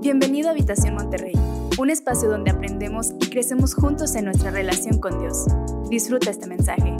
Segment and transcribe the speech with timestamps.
[0.00, 1.32] Bienvenido a Habitación Monterrey,
[1.76, 5.46] un espacio donde aprendemos y crecemos juntos en nuestra relación con Dios.
[5.90, 6.96] Disfruta este mensaje.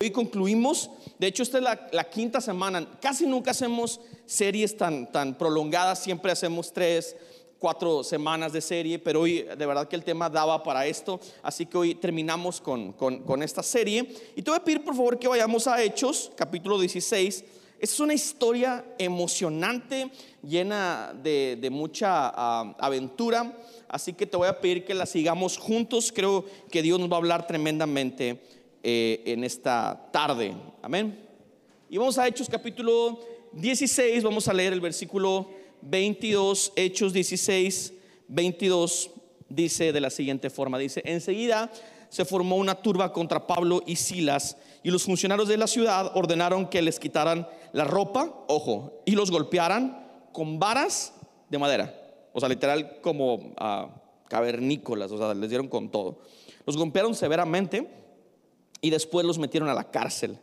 [0.00, 5.36] Hoy concluimos, de hecho esta es la, quinta semana, casi nunca hacemos series tan, tan
[5.36, 7.14] prolongadas, siempre hacemos tres,
[7.58, 11.66] cuatro semanas de serie, pero hoy de verdad que el tema daba para esto, así
[11.66, 14.10] que hoy terminamos con, con esta serie.
[14.34, 18.12] Y te voy a pedir por favor que vayamos a Hechos, capítulo 16 es una
[18.12, 20.10] historia emocionante,
[20.42, 23.58] llena de, mucha ah, aventura.
[23.88, 26.12] Así que te voy a pedir que la sigamos juntos.
[26.14, 28.42] Creo que Dios nos va a hablar tremendamente
[28.82, 30.54] eh, en esta tarde.
[30.82, 31.18] Amén.
[31.88, 33.18] Y vamos a Hechos capítulo
[33.52, 34.22] 16.
[34.24, 36.74] Vamos a leer el versículo 22.
[36.76, 37.94] Hechos 16,
[38.28, 39.10] 22
[39.48, 40.78] dice de la siguiente forma.
[40.78, 41.72] Dice, enseguida
[42.10, 46.68] se formó una turba contra Pablo y Silas y los funcionarios de la ciudad ordenaron
[46.68, 51.12] que les quitaran la ropa, ojo, y los golpearan con varas
[51.48, 51.94] de madera.
[52.32, 53.88] O sea, literal como ah,
[54.28, 56.20] cavernícolas, o sea, les dieron con todo.
[56.66, 57.88] Los golpearon severamente
[58.80, 60.38] y después los metieron a la cárcel.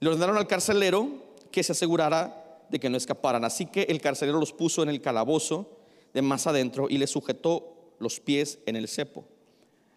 [0.00, 1.08] Le ordenaron al carcelero
[1.50, 3.44] que se asegurara de que no escaparan.
[3.44, 5.78] Así que el carcelero los puso en el calabozo
[6.14, 9.24] de más adentro y les sujetó los pies en el cepo.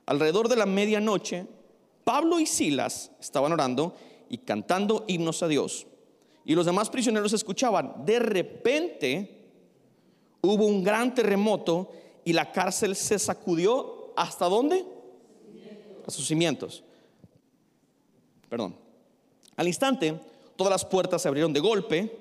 [0.06, 1.48] Alrededor de la medianoche,
[2.04, 3.96] Pablo y Silas estaban orando
[4.30, 5.88] y cantando himnos a Dios.
[6.46, 8.06] Y los demás prisioneros escuchaban.
[8.06, 9.50] De repente
[10.42, 11.92] hubo un gran terremoto
[12.26, 14.12] y la cárcel se sacudió.
[14.16, 14.86] ¿Hasta dónde?
[16.06, 16.84] A sus cimientos.
[18.50, 18.76] Perdón.
[19.56, 20.20] Al instante,
[20.56, 22.18] todas las puertas se abrieron de golpe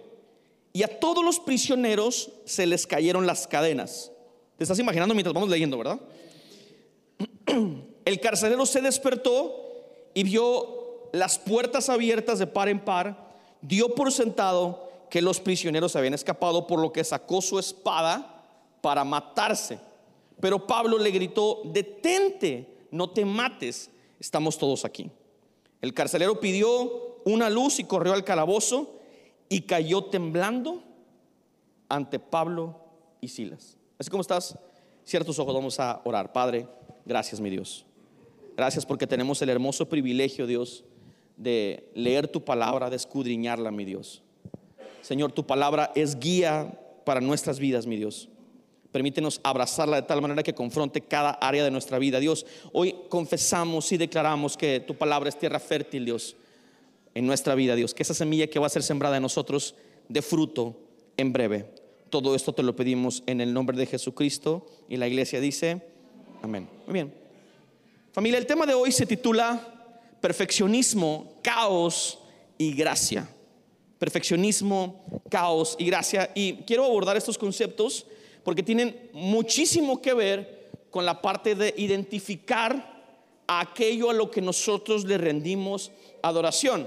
[0.73, 4.13] y a todos los prisioneros se les cayeron las cadenas.
[4.57, 6.01] Te estás imaginando mientras vamos leyendo, ¿verdad?
[8.05, 9.72] El carcelero se despertó
[10.15, 15.95] y vio las puertas abiertas de par en par dio por sentado que los prisioneros
[15.95, 18.45] habían escapado, por lo que sacó su espada
[18.81, 19.79] para matarse.
[20.41, 25.11] Pero Pablo le gritó, detente, no te mates, estamos todos aquí.
[25.81, 28.95] El carcelero pidió una luz y corrió al calabozo
[29.49, 30.83] y cayó temblando
[31.89, 32.81] ante Pablo
[33.21, 33.77] y Silas.
[33.99, 34.59] Así como estás,
[35.05, 36.33] ciertos ojos, vamos a orar.
[36.33, 36.67] Padre,
[37.05, 37.85] gracias mi Dios.
[38.57, 40.85] Gracias porque tenemos el hermoso privilegio, Dios,
[41.37, 44.23] de leer tu palabra, de escudriñarla, mi Dios.
[45.01, 48.29] Señor, tu palabra es guía para nuestras vidas, mi Dios.
[48.93, 52.21] Permítenos abrazarla de tal manera que confronte cada área de nuestra vida.
[52.21, 56.37] Dios, hoy confesamos y declaramos que tu palabra es tierra fértil, Dios,
[57.15, 57.95] en nuestra vida, Dios.
[57.95, 59.75] Que esa semilla que va a ser sembrada en nosotros
[60.09, 60.77] de fruto
[61.17, 61.71] en breve.
[62.11, 64.67] Todo esto te lo pedimos en el nombre de Jesucristo.
[64.91, 65.83] Y la iglesia dice,
[66.43, 66.69] amén.
[66.87, 67.22] Muy bien.
[68.13, 69.59] Familia, el tema de hoy se titula
[70.21, 72.19] perfeccionismo, caos
[72.59, 73.27] y gracia.
[73.99, 76.31] Perfeccionismo, caos y gracia.
[76.35, 78.05] Y quiero abordar estos conceptos
[78.45, 83.03] porque tienen muchísimo que ver con la parte de identificar
[83.47, 85.91] aquello a lo que nosotros le rendimos
[86.23, 86.87] adoración.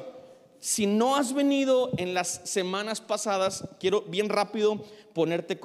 [0.60, 4.80] Si no has venido en las semanas pasadas, quiero bien rápido
[5.14, 5.60] ponerte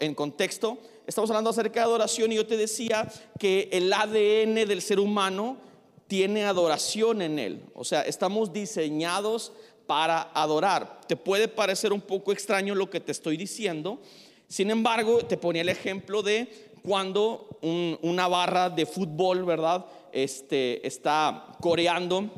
[0.00, 0.78] en contexto.
[1.04, 5.56] Estamos hablando acerca de adoración y yo te decía que el ADN del ser humano
[6.06, 7.64] tiene adoración en él.
[7.74, 9.52] O sea, estamos diseñados
[9.86, 11.00] para adorar.
[11.08, 14.00] Te puede parecer un poco extraño lo que te estoy diciendo.
[14.46, 17.58] Sin embargo, te ponía el ejemplo de cuando
[18.02, 19.84] una barra de fútbol, ¿verdad?
[20.12, 22.30] Este, está coreando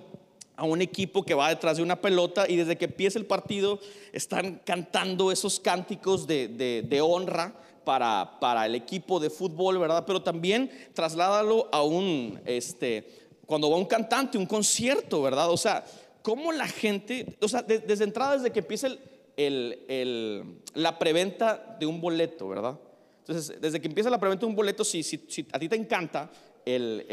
[0.56, 3.78] a un equipo que va detrás de una pelota y desde que empieza el partido
[4.12, 10.04] están cantando esos cánticos de, de honra para, para, el equipo de fútbol, ¿verdad?
[10.06, 15.50] Pero también trasládalo a un, este, cuando va un cantante, un concierto, ¿verdad?
[15.50, 15.84] O sea,
[16.22, 18.88] cómo la gente, o sea, desde entrada, desde que empieza
[19.36, 22.78] el, la preventa de un boleto, ¿verdad?
[23.20, 25.76] Entonces, desde que empieza la preventa de un boleto, si, si, si a ti te
[25.76, 26.30] encanta
[26.64, 27.06] el,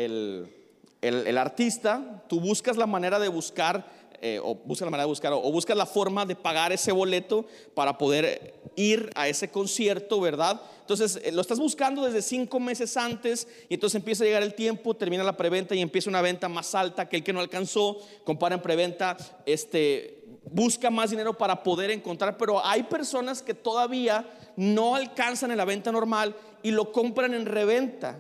[1.02, 3.86] el, artista, tú buscas la manera de buscar
[4.22, 7.46] eh, o busca la manera de buscar, o, busca la forma de pagar ese boleto
[7.74, 10.62] para poder ir a ese concierto, ¿verdad?
[10.82, 14.54] Entonces eh, lo estás buscando desde cinco meses antes y entonces empieza a llegar el
[14.54, 18.00] tiempo, termina la preventa y empieza una venta más alta que el que no alcanzó,
[18.24, 24.26] compara en preventa, este, busca más dinero para poder encontrar, pero hay personas que todavía
[24.56, 28.20] no alcanzan en la venta normal y lo compran en reventa.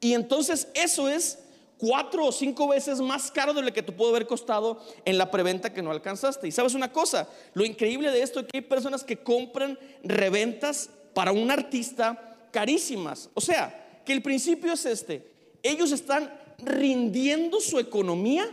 [0.00, 1.38] Y entonces eso es
[1.82, 5.32] cuatro o cinco veces más caro de lo que te pudo haber costado en la
[5.32, 6.46] preventa que no alcanzaste.
[6.46, 10.90] Y sabes una cosa, lo increíble de esto es que hay personas que compran reventas
[11.12, 13.30] para un artista carísimas.
[13.34, 15.26] O sea, que el principio es este,
[15.64, 18.48] ellos están rindiendo su economía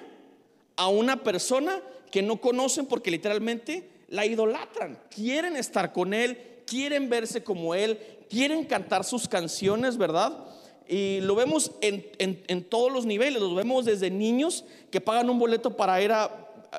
[0.76, 7.10] a una persona que no conocen porque literalmente la idolatran, quieren estar con Él, quieren
[7.10, 10.48] verse como Él, quieren cantar sus canciones, ¿verdad?
[10.90, 15.78] Y lo vemos en, todos los niveles, lo vemos desde niños que pagan un boleto
[15.78, 16.32] para ir a,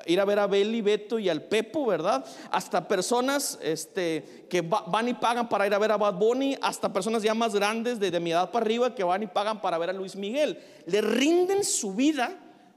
[0.05, 2.25] ir a ver a Beli, Beto y al Pepo, ¿verdad?
[2.51, 6.93] Hasta personas este, que van y pagan para ir a ver a Bad Bunny, hasta
[6.93, 9.79] personas ya más grandes, de, de mi edad para arriba, que van y pagan para
[9.79, 10.59] ver a Luis Miguel.
[10.87, 12.37] Le rinden su vida,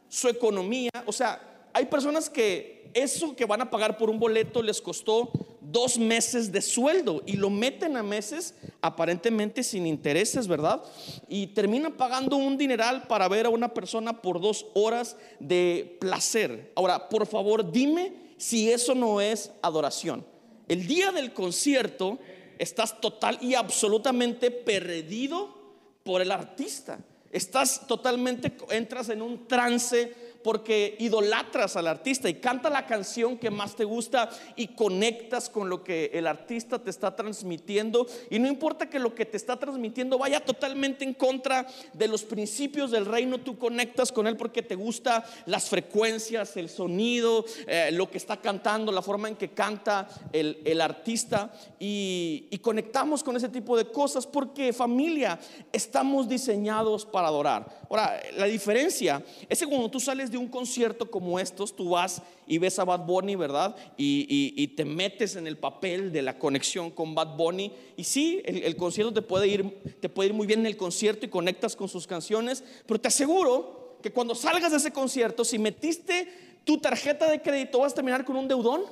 [0.09, 1.41] su economía, o sea,
[1.73, 5.31] hay personas que eso que van a pagar por un boleto les costó
[5.71, 10.83] dos meses de sueldo y lo meten a meses aparentemente sin intereses, ¿verdad?
[11.27, 16.71] Y terminan pagando un dineral para ver a una persona por dos horas de placer.
[16.75, 20.25] Ahora, por favor, dime si eso no es adoración.
[20.67, 22.19] El día del concierto
[22.57, 25.57] estás total y absolutamente perdido
[26.03, 26.99] por el artista.
[27.31, 30.13] Estás totalmente, entras en un trance
[30.43, 35.69] porque idolatras al artista y canta la canción que más te gusta y conectas con
[35.69, 38.05] lo que el artista te está transmitiendo.
[38.29, 42.23] Y no importa que lo que te está transmitiendo vaya totalmente en contra de los
[42.23, 47.89] principios del reino, tú conectas con él porque te gusta las frecuencias, el sonido, eh,
[47.93, 51.53] lo que está cantando, la forma en que canta el, artista.
[51.79, 55.39] Y, y conectamos con ese tipo de cosas porque familia,
[55.71, 57.82] estamos diseñados para adorar.
[57.93, 62.23] Ahora, la diferencia es que cuando tú sales de un concierto como estos, tú vas
[62.47, 63.75] y ves a Bad Bunny, ¿verdad?
[63.97, 67.71] Y, te metes en el papel de la conexión con Bad Bunny.
[67.95, 71.27] Y sí, el, concierto te puede, ir, te puede ir muy bien en el concierto
[71.27, 75.59] y conectas con sus canciones, pero te aseguro que cuando salgas de ese concierto, si
[75.59, 76.27] metiste
[76.63, 78.85] tu tarjeta de crédito, vas a terminar con un deudón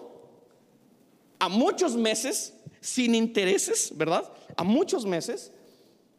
[1.39, 4.31] a muchos meses, sin intereses, ¿verdad?
[4.56, 5.51] A muchos meses,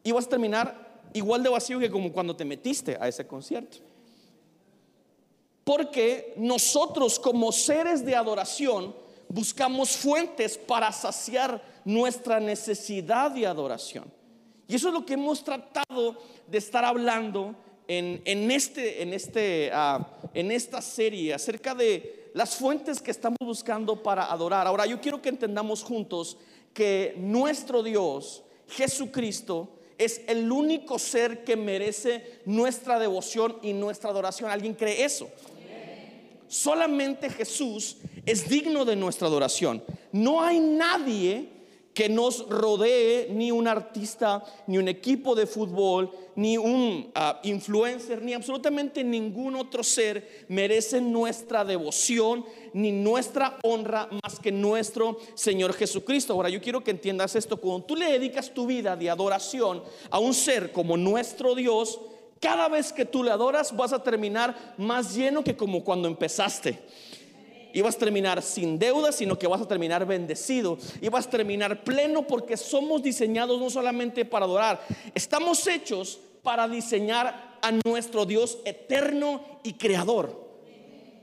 [0.03, 3.79] y vas a terminar igual de vacío que como cuando te metiste a ese concierto.
[5.65, 8.95] Porque nosotros como seres de adoración
[9.29, 14.05] buscamos fuentes para saciar nuestra necesidad de adoración.
[14.69, 16.17] Y eso es lo que hemos tratado
[16.47, 17.55] de estar hablando
[17.89, 24.03] en, este, en, este, ah, en esta serie acerca de las fuentes que estamos buscando
[24.03, 24.67] para adorar.
[24.67, 26.37] Ahora, yo quiero que entendamos juntos
[26.73, 29.69] que nuestro Dios, Jesucristo,
[30.05, 34.51] es el único ser que merece nuestra devoción y nuestra adoración.
[34.51, 35.29] ¿Alguien cree eso?
[36.49, 37.97] Solamente Jesús
[38.27, 39.83] es digno de nuestra adoración.
[40.13, 41.49] No hay nadie
[41.95, 48.23] que nos rodee, ni un artista, ni un equipo de fútbol, ni un ah, influencer,
[48.23, 55.75] ni absolutamente ningún otro ser merece nuestra devoción, ni nuestra honra más que nuestro Señor
[55.75, 56.33] Jesucristo.
[56.33, 60.19] Ahora yo quiero que entiendas esto, cuando tú le dedicas tu vida de adoración a
[60.19, 62.01] un ser como nuestro Dios,
[62.41, 66.81] cada vez que tú le adoras vas a terminar más lleno que como cuando empezaste.
[67.73, 70.79] Y vas a terminar sin deuda, sino que vas a terminar bendecido.
[71.01, 74.85] Y vas a terminar pleno porque somos diseñados no solamente para adorar,
[75.15, 80.43] estamos hechos para diseñar a nuestro Dios eterno y creador.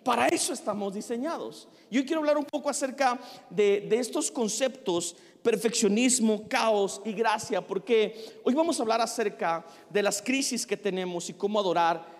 [0.03, 1.67] Para eso estamos diseñados.
[1.91, 3.19] Yo quiero hablar un poco acerca
[3.49, 10.03] de, de estos conceptos perfeccionismo, caos y gracia, porque hoy vamos a hablar acerca de
[10.03, 12.18] las crisis que tenemos y cómo adorar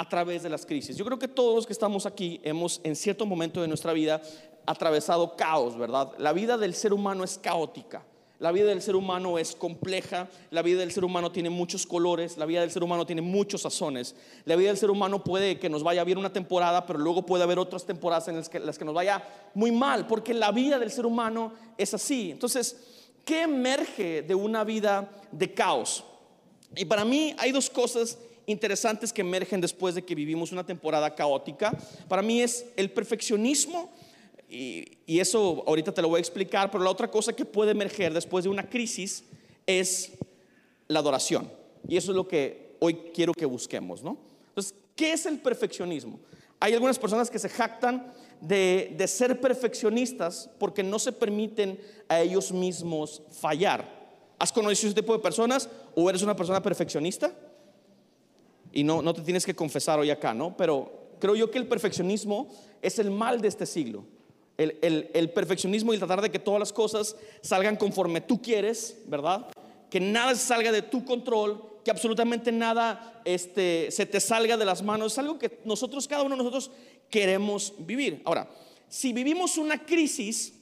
[0.00, 0.96] a través de las crisis.
[0.96, 4.22] Yo creo que todos los que estamos aquí hemos en cierto momento de nuestra vida
[4.64, 6.12] atravesado caos, ¿verdad?
[6.16, 8.02] La vida del ser humano es caótica.
[8.38, 12.38] La vida del ser humano es compleja, la vida del ser humano tiene muchos colores,
[12.38, 14.14] la vida del ser humano tiene muchos sazones.
[14.46, 17.44] La vida del ser humano puede que nos vaya bien una temporada, pero luego puede
[17.44, 19.22] haber otras temporadas en las que, las que nos vaya
[19.52, 22.30] muy mal, porque la vida del ser humano es así.
[22.30, 26.04] Entonces, ¿qué emerge de una vida de caos?
[26.74, 28.16] Y para mí hay dos cosas
[28.50, 31.76] interesantes que emergen después de que vivimos una temporada caótica.
[32.08, 33.92] Para mí es el perfeccionismo
[34.50, 38.12] y, eso ahorita te lo voy a explicar, pero la otra cosa que puede emerger
[38.12, 39.24] después de una crisis
[39.66, 40.12] es
[40.88, 41.50] la adoración.
[41.88, 44.18] Y eso es lo que hoy quiero que busquemos, ¿no?
[44.48, 46.18] Entonces, ¿qué es el perfeccionismo?
[46.58, 51.78] Hay algunas personas que se jactan de, de ser perfeccionistas porque no se permiten
[52.08, 54.00] a ellos mismos fallar.
[54.38, 57.32] ¿Has conocido ese tipo de personas o eres una persona perfeccionista?
[58.72, 60.56] Y no, no te tienes que confesar hoy acá, ¿no?
[60.56, 62.48] Pero creo yo que el perfeccionismo
[62.82, 64.04] es el mal de este siglo
[64.60, 69.46] el, perfeccionismo y tratar de que todas las cosas salgan conforme tú quieres, ¿verdad?
[69.88, 74.82] Que nada salga de tu control, que absolutamente nada este, se te salga de las
[74.82, 75.12] manos.
[75.12, 76.70] Es algo que nosotros, cada uno de nosotros,
[77.08, 78.20] queremos vivir.
[78.24, 78.48] Ahora,
[78.88, 80.52] si vivimos una crisis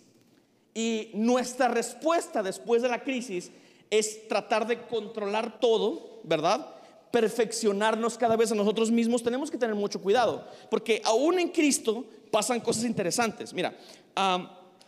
[0.75, 3.51] y nuestra respuesta después de la crisis
[3.91, 6.75] es tratar de controlar todo, ¿verdad?
[7.11, 12.05] Perfeccionarnos cada vez a nosotros mismos, tenemos que tener mucho cuidado, porque aún en Cristo
[12.31, 13.53] pasan cosas interesantes.
[13.55, 13.77] Mira,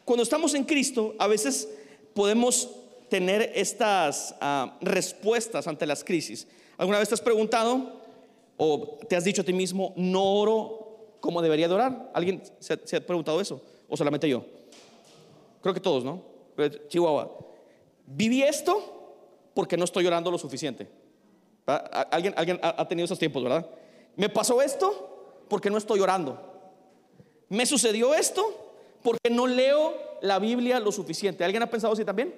[0.05, 1.69] cuando estamos en Cristo, a veces
[2.15, 2.69] podemos
[3.09, 4.35] tener estas
[4.81, 6.47] respuestas ante las crisis.
[6.77, 8.01] ¿Alguna vez te has preguntado
[8.57, 12.11] o te has dicho a ti mismo, no oro como debería de orar?
[12.15, 13.63] ¿Alguien se, se ha preguntado eso?
[13.89, 14.45] ¿O solamente yo?
[15.63, 16.23] Creo que todos, ¿no?
[16.89, 17.37] Chihuahua.
[18.07, 20.89] Viví esto porque no estoy orando lo suficiente.
[21.67, 23.67] ¿Alguien, alguien ha tenido esos tiempos, verdad?
[24.17, 26.39] Me pasó esto porque no estoy orando.
[27.49, 28.43] Me sucedió esto
[29.03, 31.45] porque no leo la Biblia lo suficiente.
[31.45, 32.35] ¿Alguien ha pensado así también?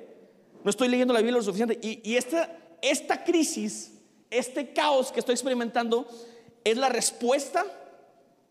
[0.65, 1.79] No estoy leyendo la Biblia lo suficiente.
[1.83, 3.93] Y, esta, crisis,
[4.31, 6.07] este caos que estoy experimentando,
[6.65, 7.65] es la respuesta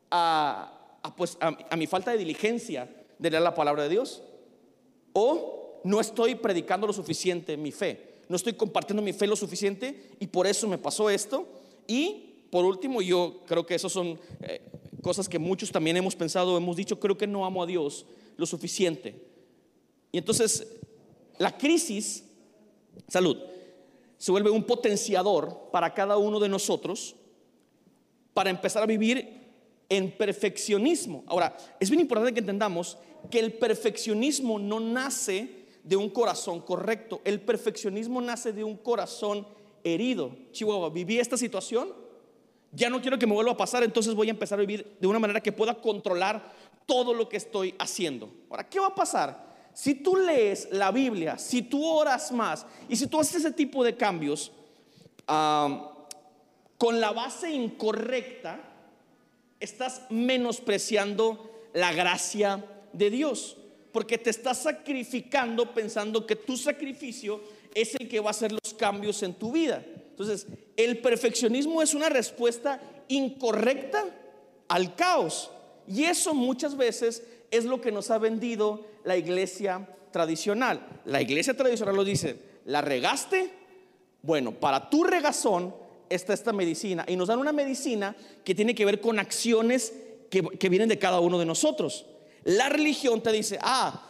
[0.09, 0.71] a,
[1.15, 4.21] pues, a mi falta de diligencia de leer la palabra de Dios.
[5.13, 10.11] O no estoy predicando lo suficiente mi fe, no estoy compartiendo mi fe lo suficiente
[10.19, 11.47] y por eso me pasó esto.
[11.85, 14.61] Y por último, yo creo que esas son eh,
[15.01, 18.05] cosas que muchos también hemos pensado, hemos dicho, creo que no amo a Dios
[18.37, 19.21] lo suficiente.
[20.13, 20.65] Y entonces
[21.37, 22.23] la crisis,
[23.09, 23.37] salud,
[24.17, 27.15] se vuelve un potenciador para cada uno de nosotros
[28.33, 29.41] para empezar a vivir
[29.89, 31.25] en perfeccionismo.
[31.27, 32.97] Ahora, es bien importante que entendamos
[33.29, 39.47] que el perfeccionismo no nace de un corazón correcto, el perfeccionismo nace de un corazón
[39.83, 40.31] herido.
[40.51, 41.93] Chihuahua, viví esta situación,
[42.71, 45.07] ya no quiero que me vuelva a pasar, entonces voy a empezar a vivir de
[45.07, 46.53] una manera que pueda controlar
[46.85, 48.29] todo lo que estoy haciendo.
[48.49, 49.51] Ahora, ¿qué va a pasar?
[49.73, 53.83] Si tú lees la Biblia, si tú oras más y si tú haces ese tipo
[53.83, 54.51] de cambios
[55.25, 58.59] con la base incorrecta,
[59.59, 63.57] estás menospreciando la gracia de Dios,
[63.91, 67.41] porque te estás sacrificando pensando que tu sacrificio
[67.73, 69.83] es el que va a hacer los cambios en tu vida.
[70.11, 74.05] Entonces, el perfeccionismo es una respuesta incorrecta
[74.67, 75.51] al caos.
[75.87, 81.01] Y eso muchas veces es lo que nos ha vendido la iglesia tradicional.
[81.05, 83.51] La iglesia tradicional lo dice, ¿la regaste?
[84.21, 85.75] Bueno, para tu regazón
[86.09, 87.05] está esta medicina.
[87.07, 89.93] Y nos dan una medicina que tiene que ver con acciones
[90.29, 92.05] que, que vienen de cada uno de nosotros.
[92.43, 94.01] La religión te dice, ah,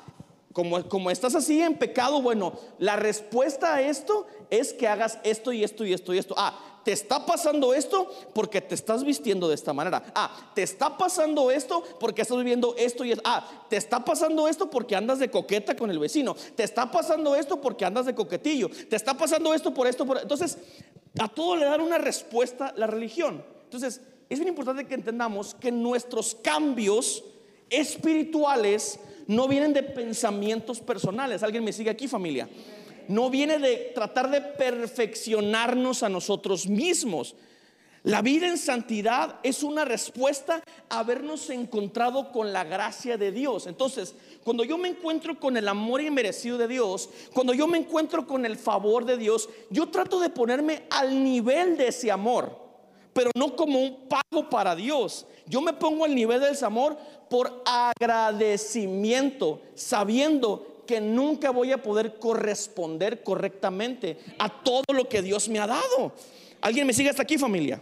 [0.54, 5.54] como, como, estás así en pecado, bueno, la respuesta a esto es que hagas esto
[5.54, 6.36] y esto y esto y esto.
[6.38, 10.04] Ah, te está pasando esto porque te estás vistiendo de esta manera.
[10.16, 13.24] Ah, te está pasando esto porque estás viviendo esto y esto.
[13.26, 16.36] Ah, te está pasando esto porque andas de coqueta con el vecino.
[16.56, 18.70] Te está pasando esto porque andas de coquetillo.
[18.90, 20.06] Te está pasando esto por esto.
[20.06, 20.20] Por...
[20.20, 20.58] Entonces,
[21.20, 23.44] a todo le dan una respuesta la religión.
[23.64, 27.24] Entonces, es bien importante que entendamos que nuestros cambios
[27.72, 31.42] espirituales no vienen de pensamientos personales.
[31.42, 32.48] ¿Alguien me sigue aquí familia?
[33.08, 37.36] No viene de tratar de perfeccionarnos a nosotros mismos.
[38.04, 43.68] La vida en santidad es una respuesta a habernos encontrado con la gracia de Dios.
[43.68, 48.26] Entonces, cuando yo me encuentro con el amor inmerecido de Dios, cuando yo me encuentro
[48.26, 52.71] con el favor de Dios, yo trato de ponerme al nivel de ese amor,
[53.14, 55.26] pero no como un pago para Dios.
[55.48, 56.98] Yo me pongo al nivel de ese amor
[57.30, 65.48] por agradecimiento, sabiendo que nunca voy a poder corresponder correctamente a todo lo que Dios
[65.50, 66.14] me ha dado.
[66.62, 67.82] ¿Alguien me sigue hasta aquí, familia?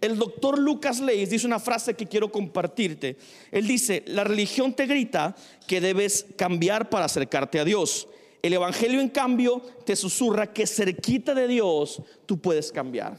[0.00, 3.16] El doctor Lucas Leis dice una frase que quiero compartirte.
[3.50, 8.08] Él dice, la religión te grita que debes cambiar para acercarte a Dios.
[8.42, 13.18] El Evangelio, en cambio, te susurra que cerquita de Dios tú puedes cambiar.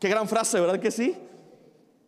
[0.00, 1.16] Qué gran frase, ¿verdad que sí?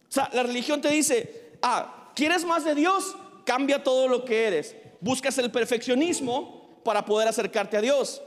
[0.08, 3.16] O sea, la religión te dice, Ah, ¿quieres más de Dios?
[3.44, 4.76] Cambia todo lo que eres.
[5.00, 8.22] Buscas el perfeccionismo para poder acercarte a Dios.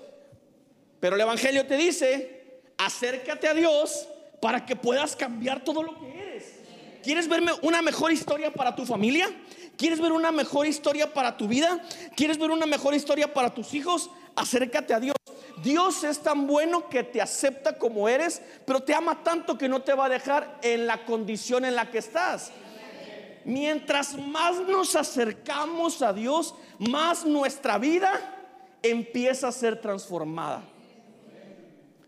[0.99, 4.07] Pero el Evangelio te dice, acércate a Dios
[4.41, 6.55] para que puedas cambiar todo lo que eres.
[7.03, 9.29] ¿Quieres verme una mejor historia para tu familia?
[9.77, 11.81] ¿Quieres ver una mejor historia para tu vida?
[12.15, 14.09] ¿Quieres ver una mejor historia para tus hijos?
[14.35, 15.18] Acércate a Dios.
[15.63, 19.81] Dios es tan bueno que te acepta como eres, pero te ama tanto que no
[19.81, 22.51] te va a dejar en la condición en la que estás
[23.49, 28.11] mientras más nos acercamos a Dios, más nuestra vida
[28.81, 30.63] empieza a ser transformada.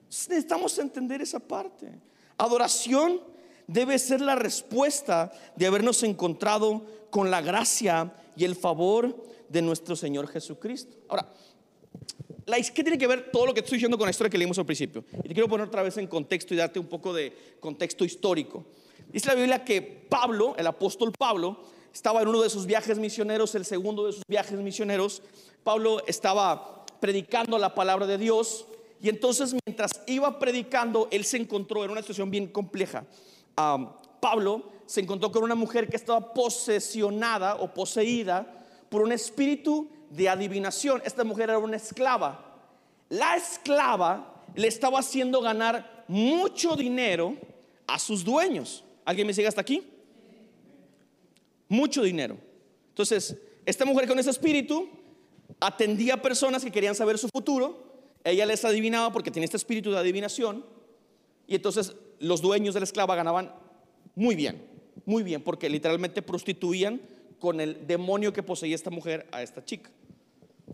[0.07, 1.89] Necesitamos entender esa parte.
[2.37, 3.21] Adoración
[3.67, 9.95] debe ser la respuesta de habernos encontrado con la gracia y el favor de nuestro
[9.95, 10.97] Señor Jesucristo.
[11.09, 11.27] Ahora,
[12.73, 14.65] ¿qué tiene que ver todo lo que estoy diciendo con la historia que leímos al
[14.65, 15.03] principio?
[15.23, 18.65] Y te quiero poner otra vez en contexto y darte un poco de contexto histórico.
[19.11, 23.55] Dice la Biblia que Pablo, el apóstol Pablo, estaba en uno de sus viajes misioneros,
[23.55, 25.21] el segundo de sus viajes misioneros.
[25.63, 28.65] Pablo estaba predicando la palabra de Dios
[29.01, 33.05] y entonces mientras iba predicando, él se encontró en una situación bien compleja.
[34.19, 38.60] Pablo se encontró con una mujer que estaba posesionada o poseída
[38.91, 41.01] por un espíritu de adivinación.
[41.05, 42.59] Esta mujer era una esclava.
[43.07, 47.37] La esclava le estaba haciendo ganar mucho dinero
[47.87, 48.83] a sus dueños.
[49.05, 49.81] ¿Alguien me sigue hasta aquí?
[51.69, 52.37] Mucho dinero.
[52.89, 54.89] Entonces, esta mujer con ese espíritu
[55.61, 58.09] atendía a personas que querían saber su futuro.
[58.25, 60.65] Ella les adivinaba porque tiene este espíritu de adivinación.
[61.47, 63.55] Y entonces los dueños de la esclava ganaban
[64.15, 64.67] muy bien,
[65.05, 66.99] muy bien, porque literalmente prostituían
[67.41, 69.89] con el demonio que poseía esta mujer a esta chica.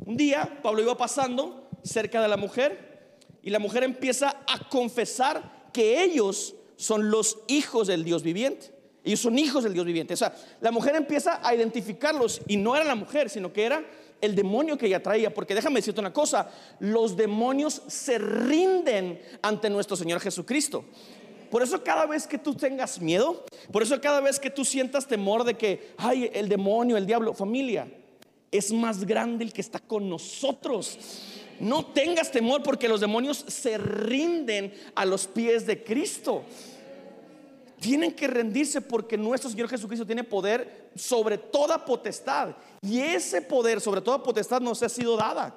[0.06, 5.70] Un día Pablo iba pasando cerca de la mujer y la mujer empieza a confesar
[5.72, 8.74] que ellos son los hijos del Dios viviente.
[9.06, 10.14] Ellos son hijos del Dios viviente.
[10.14, 13.86] O sea, la mujer empieza a identificarlos y no era la mujer, sino que era
[14.20, 15.34] el demonio que ella traía.
[15.34, 20.84] Porque déjame decirte una cosa, los demonios se rinden ante nuestro Señor Jesucristo.
[21.50, 25.08] Por eso cada vez que tú tengas miedo, por eso cada vez que tú sientas
[25.08, 27.88] temor de que, ay, el demonio, el diablo, familia,
[28.52, 30.98] es más grande el que está con nosotros.
[31.60, 36.44] No tengas temor porque los demonios se rinden a los pies de Cristo.
[37.80, 42.56] Tienen que rendirse porque nuestro Señor Jesucristo tiene poder sobre toda potestad.
[42.82, 45.56] Y ese poder sobre toda potestad nos ha sido dada.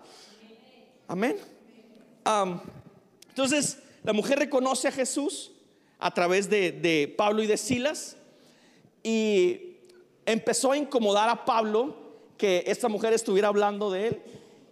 [1.06, 1.36] Amén.
[3.28, 5.50] entonces, la mujer reconoce a Jesús
[6.00, 8.16] a través de, Pablo y de Silas
[9.02, 9.76] y
[10.24, 11.94] empezó a incomodar a Pablo
[12.36, 14.22] que esta mujer estuviera hablando de él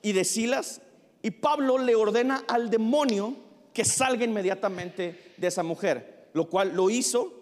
[0.03, 0.81] y de Silas.
[1.23, 3.37] Y Pablo le ordena al demonio
[3.75, 7.33] que salga inmediatamente de esa mujer, lo cual lo hizo.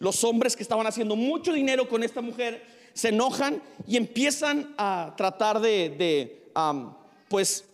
[0.00, 5.14] Los hombres que estaban haciendo mucho dinero con esta mujer se enojan y empiezan a
[5.16, 6.50] tratar de,
[7.28, 7.64] pues,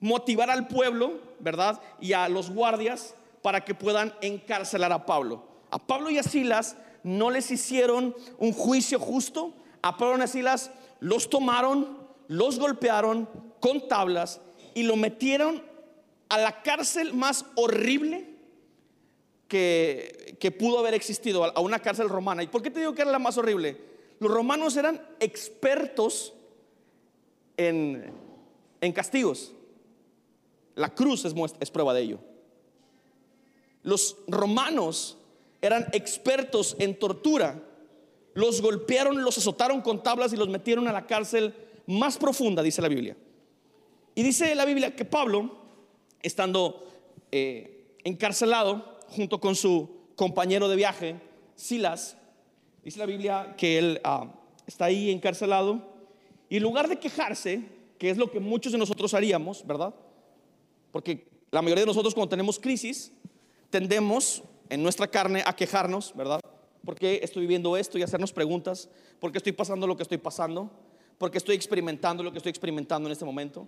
[0.00, 1.80] motivar al pueblo, ¿verdad?
[2.00, 3.14] Y a los guardias
[3.44, 5.44] para que puedan encarcelar a Pablo.
[5.70, 9.52] A Pablo y a Silas no les hicieron un juicio justo.
[9.82, 13.28] A Pablo y a Silas los tomaron, los golpearon
[13.60, 14.40] con tablas
[14.72, 15.62] y lo metieron
[16.30, 18.30] a la cárcel más horrible
[19.46, 22.42] que, pudo haber existido, a una cárcel romana.
[22.42, 23.78] ¿Y por qué te digo que era la más horrible?
[24.20, 26.32] Los romanos eran expertos
[27.58, 28.10] en,
[28.80, 29.52] en castigos.
[30.76, 32.33] La cruz es, es prueba de ello.
[33.84, 35.18] Los romanos
[35.62, 37.62] eran expertos en tortura.
[38.34, 41.54] Los golpearon, los azotaron con tablas y los metieron a la cárcel
[41.86, 43.16] más profunda, dice la Biblia.
[44.16, 45.58] Y dice la Biblia que Pablo,
[46.22, 46.88] estando
[47.30, 51.20] eh, encarcelado junto con su compañero de viaje,
[51.54, 52.16] Silas,
[52.82, 54.32] dice la Biblia que él ah,
[54.66, 55.94] está ahí encarcelado
[56.48, 57.62] y en lugar de quejarse,
[57.98, 59.94] que es lo que muchos de nosotros haríamos, ¿verdad?
[60.92, 63.12] Porque la mayoría de nosotros cuando tenemos crisis,
[63.74, 66.38] tendemos en nuestra carne a quejarnos, ¿verdad?
[66.84, 68.88] ¿Por qué estoy viviendo esto y hacernos preguntas?
[69.18, 70.70] ¿Por qué estoy pasando lo que estoy pasando?
[71.18, 73.66] ¿Por qué estoy experimentando lo que estoy experimentando en este momento?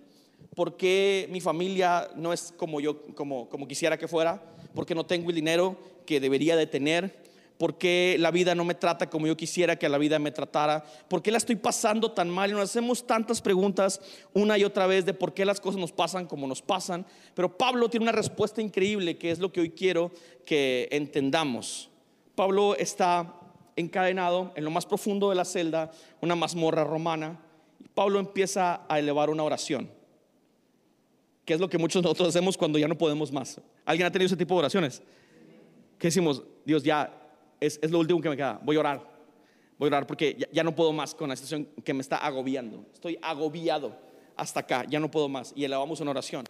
[0.55, 4.41] ¿Por qué mi familia no es como yo, como, como quisiera que fuera?
[4.73, 7.26] ¿Por qué no tengo el dinero que debería de tener?
[7.57, 10.83] ¿Por qué la vida no me trata como yo quisiera que la vida me tratara?
[11.07, 12.51] ¿Por qué la estoy pasando tan mal?
[12.51, 13.99] Y nos hacemos tantas preguntas
[14.33, 17.05] una y otra vez de por qué las cosas nos pasan como nos pasan.
[17.33, 20.11] Pero Pablo tiene una respuesta increíble que es lo que hoy quiero
[20.45, 21.89] que entendamos.
[22.35, 23.33] Pablo está
[23.75, 25.91] encadenado en lo más profundo de la celda,
[26.21, 27.39] una mazmorra romana.
[27.79, 29.89] Y Pablo empieza a elevar una oración,
[31.43, 33.59] que es lo que muchos de nosotros hacemos cuando ya no podemos más.
[33.83, 35.01] ¿Alguien ha tenido ese tipo de oraciones?
[35.97, 36.43] ¿Qué decimos?
[36.63, 37.26] Dios, ya
[37.59, 38.59] es, lo último que me queda.
[38.63, 39.17] Voy a orar.
[39.77, 42.85] Voy a orar porque ya, no puedo más con la situación que me está agobiando.
[42.93, 43.95] Estoy agobiado
[44.35, 45.53] hasta acá, ya no puedo más.
[45.55, 46.45] Y elevamos una oración.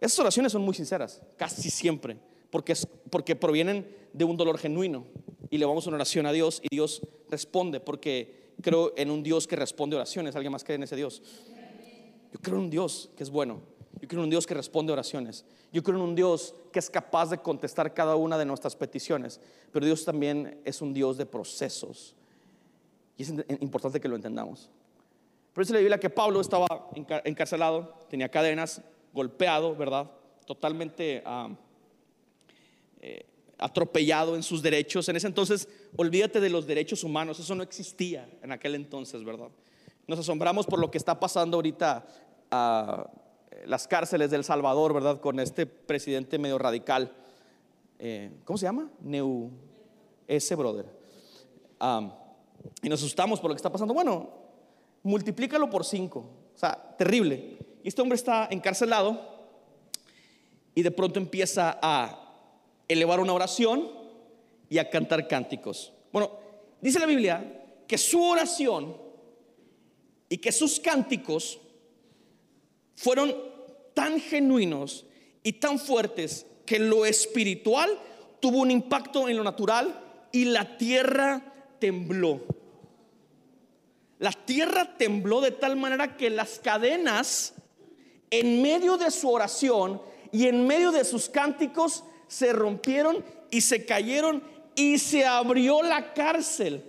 [0.00, 2.18] Esas oraciones son muy sinceras, casi siempre,
[2.50, 5.06] porque, es, porque provienen de un dolor genuino.
[5.50, 9.56] Y elevamos una oración a Dios y Dios responde, porque creo en un Dios que
[9.56, 10.36] responde oraciones.
[10.36, 11.22] ¿Alguien más cree en ese Dios?
[12.32, 13.62] Yo creo en un Dios que es bueno.
[14.00, 15.44] Yo creo en un Dios que responde oraciones.
[15.72, 19.40] Yo creo en un Dios que es capaz de contestar cada una de nuestras peticiones.
[19.72, 22.14] Pero Dios también es un Dios de procesos.
[23.16, 24.70] Y es importante que lo entendamos.
[25.52, 26.90] Pero dice la Biblia que Pablo estaba
[27.24, 28.80] encarcelado, tenía cadenas,
[29.12, 30.08] golpeado, ¿verdad?
[30.46, 31.24] Totalmente
[33.00, 33.26] eh,
[33.58, 35.08] atropellado en sus derechos.
[35.08, 39.48] En ese entonces, olvídate de los derechos humanos, eso no existía en aquel entonces, ¿verdad?
[40.06, 42.06] Nos asombramos por lo que está pasando ahorita.
[42.50, 43.27] Uh,
[43.66, 45.20] las cárceles del Salvador, ¿verdad?
[45.20, 47.12] Con este presidente medio radical.
[47.98, 48.90] Eh, ¿Cómo se llama?
[49.00, 49.50] Neu.
[50.26, 50.86] Ese brother.
[52.82, 53.94] y nos asustamos por lo que está pasando.
[53.94, 54.30] Bueno,
[55.02, 56.20] multiplícalo por cinco.
[56.54, 57.58] O sea, terrible.
[57.82, 59.38] Y este hombre está encarcelado
[60.74, 62.28] y de pronto empieza a
[62.86, 63.88] elevar una oración
[64.68, 65.92] y a cantar cánticos.
[66.12, 66.30] Bueno,
[66.80, 68.96] dice la Biblia que su oración
[70.28, 71.58] y que sus cánticos
[72.94, 73.47] fueron
[73.98, 75.06] tan genuinos
[75.42, 77.98] y tan fuertes que lo espiritual
[78.38, 79.92] tuvo un impacto en lo natural
[80.30, 81.42] y la tierra
[81.80, 82.42] tembló.
[84.20, 87.54] La tierra tembló de tal manera que las cadenas
[88.30, 93.84] en medio de su oración y en medio de sus cánticos se rompieron y se
[93.84, 94.44] cayeron
[94.76, 96.84] y se abrió la cárcel.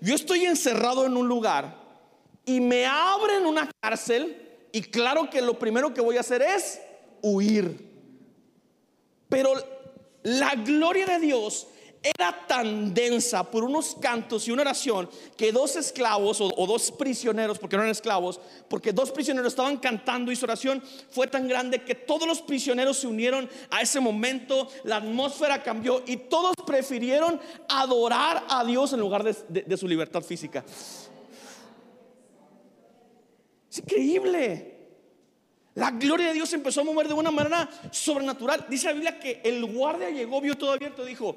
[0.00, 1.80] Yo estoy encerrado en un lugar
[2.44, 6.80] y me abren una cárcel y claro que lo primero que voy a hacer es
[7.22, 7.88] huir.
[9.28, 9.52] Pero
[10.22, 11.68] la gloria de Dios
[12.02, 17.58] era tan densa por unos cantos y una oración que dos esclavos o, dos prisioneros,
[17.58, 21.84] porque no eran esclavos, porque dos prisioneros estaban cantando y su oración fue tan grande
[21.84, 27.38] que todos los prisioneros se unieron a ese momento, la atmósfera cambió y todos prefirieron
[27.68, 30.64] adorar a Dios en lugar de su libertad física.
[33.70, 34.78] Es increíble.
[35.74, 38.66] La gloria de Dios empezó a mover de una manera sobrenatural.
[38.68, 41.36] Dice la Biblia que el guardia llegó, vio todo abierto, dijo,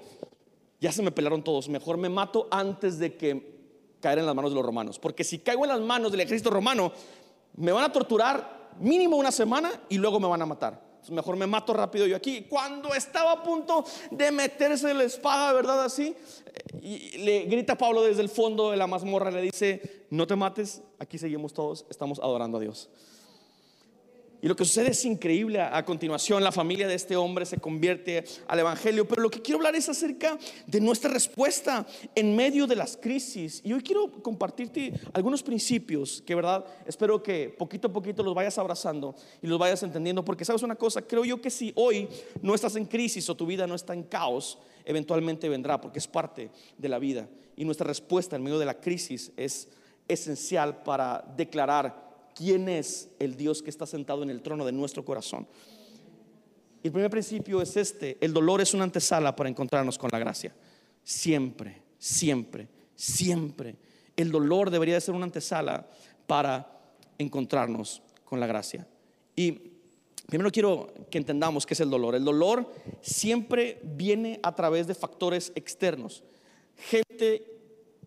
[0.82, 3.54] ya se me pelaron todos, mejor me mato antes de que
[4.02, 5.00] caer en las manos de los romanos.
[5.00, 6.91] Porque si caigo en las manos del ejército romano,
[7.56, 10.93] me van a torturar mínimo una semana y luego me van a matar.
[11.10, 12.46] Mejor me mato rápido yo aquí.
[12.50, 15.84] Cuando estaba a punto de meterse la espada, ¿verdad?
[15.84, 16.16] Así,
[16.82, 20.82] y le grita Pablo desde el fondo de la mazmorra, le dice, no te mates,
[21.00, 22.89] aquí seguimos todos, estamos adorando a Dios.
[24.44, 25.62] Y lo que sucede es increíble.
[25.62, 29.08] A, continuación, la familia de este hombre se convierte al Evangelio.
[29.08, 33.62] Pero lo que quiero hablar es acerca de nuestra respuesta en medio de las crisis.
[33.64, 38.58] Y hoy quiero compartirte algunos principios que, verdad, espero que poquito a poquito los vayas
[38.58, 40.26] abrazando y los vayas entendiendo.
[40.26, 41.02] Porque, ¿sabes una cosa?
[41.02, 42.10] Creo yo que si hoy
[42.42, 46.08] no estás en crisis o tu vida no está en caos, eventualmente vendrá, porque es
[46.08, 47.30] parte de la vida.
[47.56, 49.70] Y nuestra respuesta en medio de la crisis es
[50.10, 55.06] esencial para declarar quién es el Dios que está sentado en el trono de nuestro
[55.06, 55.48] corazón.
[56.84, 60.54] El primer principio es este, el dolor es una antesala para encontrarnos con la gracia.
[61.04, 63.78] Siempre, siempre, siempre.
[64.17, 65.88] El dolor debería de ser una antesala
[66.28, 66.82] para
[67.17, 68.86] encontrarnos con la gracia.
[69.36, 69.52] Y
[70.28, 72.15] primero quiero que entendamos qué es el dolor.
[72.15, 72.69] El dolor
[73.02, 76.24] siempre viene a través de factores externos.
[76.76, 77.46] Gente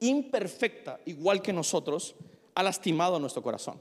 [0.01, 2.15] imperfecta, igual que nosotros,
[2.55, 3.79] ha lastimado nuestro corazón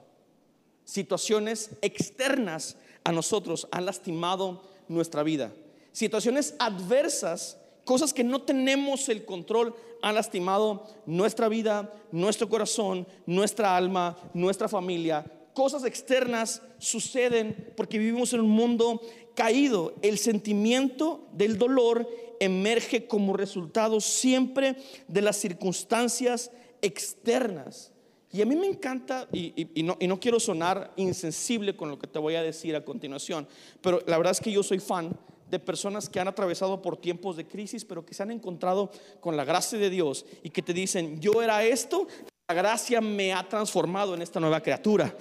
[0.86, 5.52] situaciones externas a nosotros han lastimado nuestra vida.
[5.92, 13.76] Situaciones adversas, cosas que no tenemos el control, han lastimado nuestra vida, nuestro corazón, nuestra
[13.76, 15.26] alma, nuestra familia.
[15.54, 19.02] Cosas externas suceden porque vivimos en un mundo
[19.36, 19.96] caído.
[20.02, 22.08] El sentimiento del dolor
[22.40, 24.76] emerge como resultado siempre
[25.08, 27.92] de las circunstancias externas.
[28.36, 32.20] Y a mí me encanta, y, no, no, quiero sonar insensible con lo que te
[32.20, 33.48] voy a decir a continuación,
[33.80, 35.18] pero la verdad es que yo soy fan
[35.50, 39.38] de personas que han atravesado por tiempos de crisis, pero que se han encontrado con
[39.38, 42.08] la gracia de Dios y que te dicen, yo era esto,
[42.48, 45.16] la gracia me ha transformado en esta nueva criatura.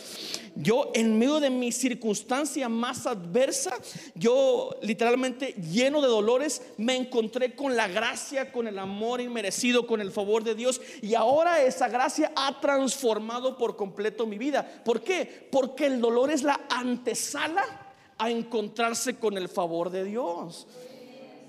[0.55, 3.79] Yo en medio de mi circunstancia más adversa,
[4.15, 10.03] yo literalmente lleno de dolores, me encontré con la gracia, con el amor inmerecido, con
[10.03, 10.83] el favor de Dios.
[11.01, 14.83] Y ahora esa gracia ha transformado por completo mi vida.
[14.85, 15.49] ¿Por qué?
[15.51, 20.67] Porque el dolor es la antesala a encontrarse con el favor de Dios.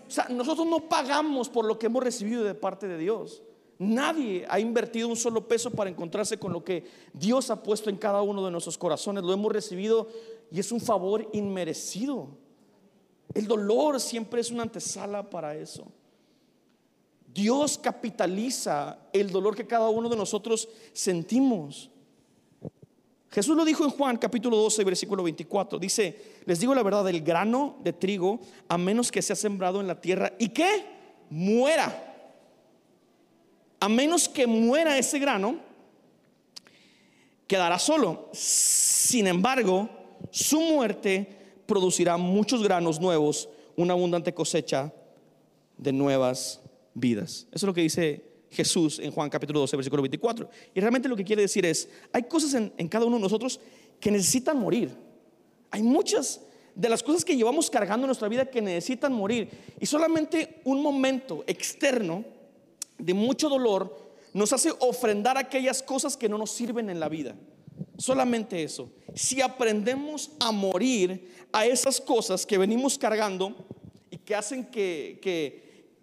[0.08, 3.42] O sea, nosotros no pagamos por lo que hemos recibido de parte de Dios.
[3.78, 7.98] Nadie ha invertido un solo peso para encontrarse con lo que Dios ha puesto en
[7.98, 9.24] cada uno de nuestros corazones.
[9.24, 10.08] Lo hemos recibido
[10.50, 12.30] y es un favor inmerecido.
[13.34, 15.86] El dolor siempre es una antesala para eso.
[17.34, 21.90] Dios capitaliza el dolor que cada uno de nosotros sentimos.
[23.30, 25.78] Jesús lo dijo en Juan capítulo 12, versículo 24.
[25.78, 29.88] Dice, les digo la verdad, el grano de trigo, a menos que sea sembrado en
[29.88, 30.86] la tierra y que
[31.30, 32.15] muera
[33.80, 35.60] a menos que muera ese grano,
[37.48, 38.30] quedará solo.
[38.34, 39.90] Sin embargo,
[40.32, 41.28] su muerte
[41.66, 44.94] producirá muchos granos nuevos, una abundante cosecha
[45.78, 46.62] de nuevas
[46.94, 47.48] vidas.
[47.52, 50.50] Eso es lo que dice Jesús en Juan capítulo 12, versículo 24.
[50.74, 53.60] Y realmente lo que quiere decir es, hay cosas en, en cada uno de nosotros
[54.00, 54.92] que necesitan morir.
[55.72, 56.42] Hay muchas
[56.74, 59.50] de las cosas que llevamos cargando en nuestra vida que necesitan morir.
[59.80, 62.24] Y solamente un momento externo
[62.98, 67.36] de mucho dolor nos hace ofrendar aquellas cosas que no nos sirven en la vida.
[67.98, 68.90] Solamente eso.
[69.14, 73.56] Si aprendemos a morir a esas cosas que venimos cargando
[74.12, 75.20] y que hacen que,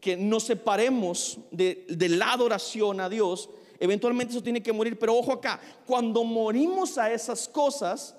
[0.01, 4.99] que, nos separemos de, de la adoración a Dios, eventualmente eso tiene que morir.
[4.99, 8.17] Pero ojo acá, cuando morimos a esas cosas,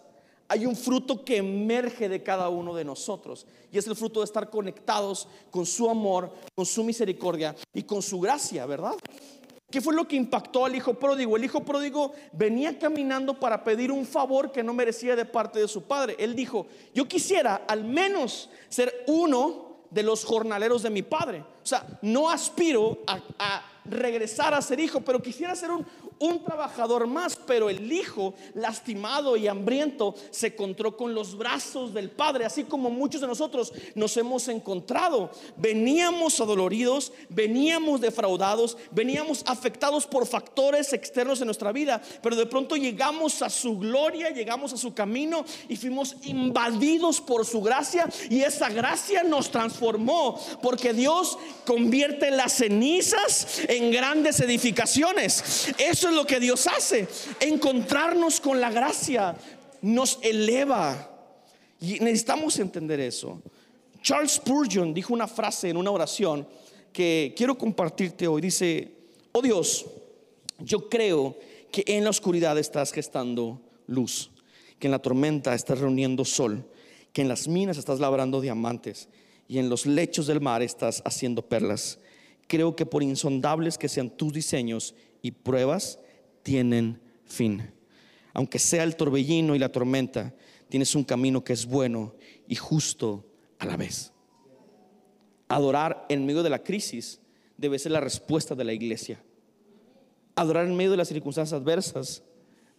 [0.47, 3.45] hay un fruto que emerge de cada uno de nosotros.
[3.71, 8.01] Y es el fruto de estar conectados con su amor, con su misericordia y con
[8.01, 8.93] su gracia, ¿verdad?
[9.71, 11.35] ¿Qué fue lo que impactó al hijo pródigo?
[11.35, 15.67] El hijo pródigo venía caminando para pedir un favor que no merecía de parte de
[15.67, 16.15] su padre.
[16.19, 21.39] Él dijo, yo quisiera al menos ser uno de los jornaleros de mi padre.
[21.39, 25.85] O sea, no aspiro a, a regresar a ser hijo, pero quisiera ser un,
[26.19, 32.09] un trabajador más, pero el hijo, lastimado y hambriento, se encontró con los brazos del
[32.09, 35.31] Padre, así como muchos de nosotros nos hemos encontrado.
[35.57, 42.75] Veníamos adoloridos, veníamos defraudados, veníamos afectados por factores externos en nuestra vida, pero de pronto
[42.75, 48.41] llegamos a su gloria, llegamos a su camino y fuimos invadidos por su gracia y
[48.41, 55.73] esa gracia nos transformó, porque Dios convierte las cenizas en grandes edificaciones.
[56.09, 57.07] Es lo que Dios hace.
[57.39, 59.35] Encontrarnos con la gracia
[59.81, 61.09] nos eleva.
[61.79, 63.41] Y necesitamos entender eso.
[64.01, 66.47] Charles Spurgeon dijo una frase en una oración
[66.91, 68.41] que quiero compartirte hoy.
[68.41, 68.91] Dice,
[69.31, 69.85] oh Dios,
[70.59, 71.37] yo creo
[71.71, 74.31] que en la oscuridad estás gestando luz,
[74.79, 76.65] que en la tormenta estás reuniendo sol,
[77.11, 79.09] que en las minas estás labrando diamantes
[79.47, 81.99] y en los lechos del mar estás haciendo perlas.
[82.47, 85.97] Creo que por insondables que sean tus diseños y pruebas,
[86.43, 87.71] tienen fin.
[88.33, 90.35] Aunque sea el torbellino y la tormenta,
[90.69, 92.13] tienes un camino que es bueno
[92.47, 93.25] y justo
[93.57, 94.11] a la vez.
[95.47, 97.21] Adorar en medio de la crisis
[97.57, 99.23] debe ser la respuesta de la iglesia.
[100.35, 102.23] Adorar en medio de las circunstancias adversas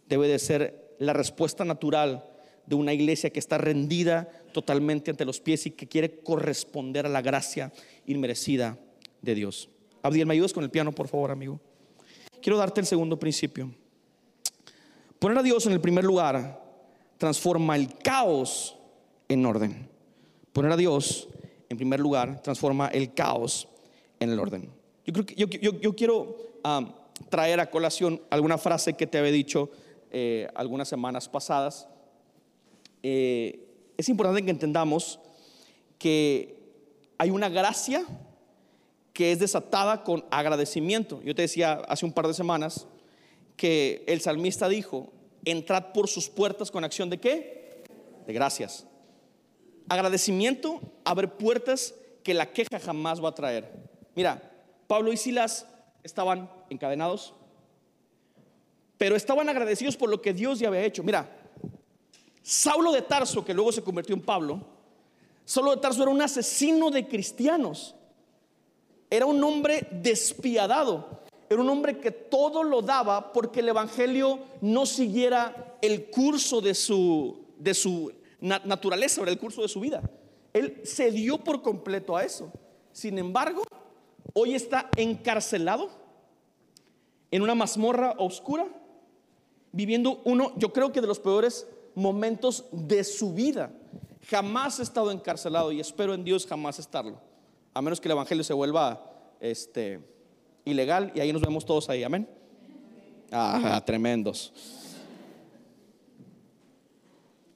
[0.08, 2.24] debe de ser la respuesta natural
[2.66, 7.10] de una iglesia que está rendida totalmente ante los pies y que quiere corresponder a
[7.10, 7.72] la gracia
[8.06, 8.78] inmerecida
[9.22, 9.70] de Dios.
[10.02, 11.60] Abdiel, ¿me ayudas con el piano, por favor, amigo?
[12.44, 13.70] Quiero darte el segundo principio.
[15.18, 16.62] Poner a Dios en el primer lugar
[17.16, 18.76] transforma el caos
[19.28, 19.88] en orden.
[20.52, 21.26] Poner a Dios
[21.70, 23.66] en primer lugar transforma el caos
[24.20, 24.70] en el orden.
[25.06, 26.36] Yo, creo que, yo, quiero
[27.30, 29.70] traer a colación alguna frase que te había dicho
[30.10, 31.88] eh, algunas semanas pasadas.
[33.02, 35.18] Eh, es importante que entendamos
[35.96, 36.58] que
[37.16, 38.04] hay una gracia
[39.14, 41.22] que es desatada con agradecimiento.
[41.22, 42.86] Yo te decía hace un par de semanas
[43.56, 45.12] que el salmista dijo,
[45.44, 47.84] entrad por sus puertas con acción de qué?
[48.26, 48.86] De gracias.
[49.88, 53.70] Agradecimiento abre puertas que la queja jamás va a traer.
[54.16, 54.50] Mira,
[54.88, 55.66] Pablo y Silas
[56.02, 57.34] estaban encadenados,
[58.98, 61.04] pero estaban agradecidos por lo que Dios ya había hecho.
[61.04, 61.28] Mira,
[62.42, 64.66] Saulo de Tarso, que luego se convirtió en Pablo,
[65.44, 67.94] Saulo de Tarso era un asesino de cristianos.
[69.14, 71.20] Era un hombre despiadado.
[71.48, 76.74] Era un hombre que todo lo daba porque el Evangelio no siguiera el curso de
[76.74, 80.02] su, de su naturaleza, el curso de su vida.
[80.52, 82.50] Él se dio por completo a eso.
[82.90, 83.62] Sin embargo,
[84.32, 85.90] hoy está encarcelado
[87.30, 88.66] en una mazmorra oscura,
[89.70, 93.70] viviendo uno, yo creo que de los peores momentos de su vida.
[94.28, 97.20] Jamás ha estado encarcelado y espero en Dios jamás estarlo
[97.74, 99.04] a menos que el Evangelio se vuelva
[99.40, 100.00] este,
[100.64, 102.28] ilegal y ahí nos vemos todos ahí, amén.
[103.32, 104.52] Ah, tremendos.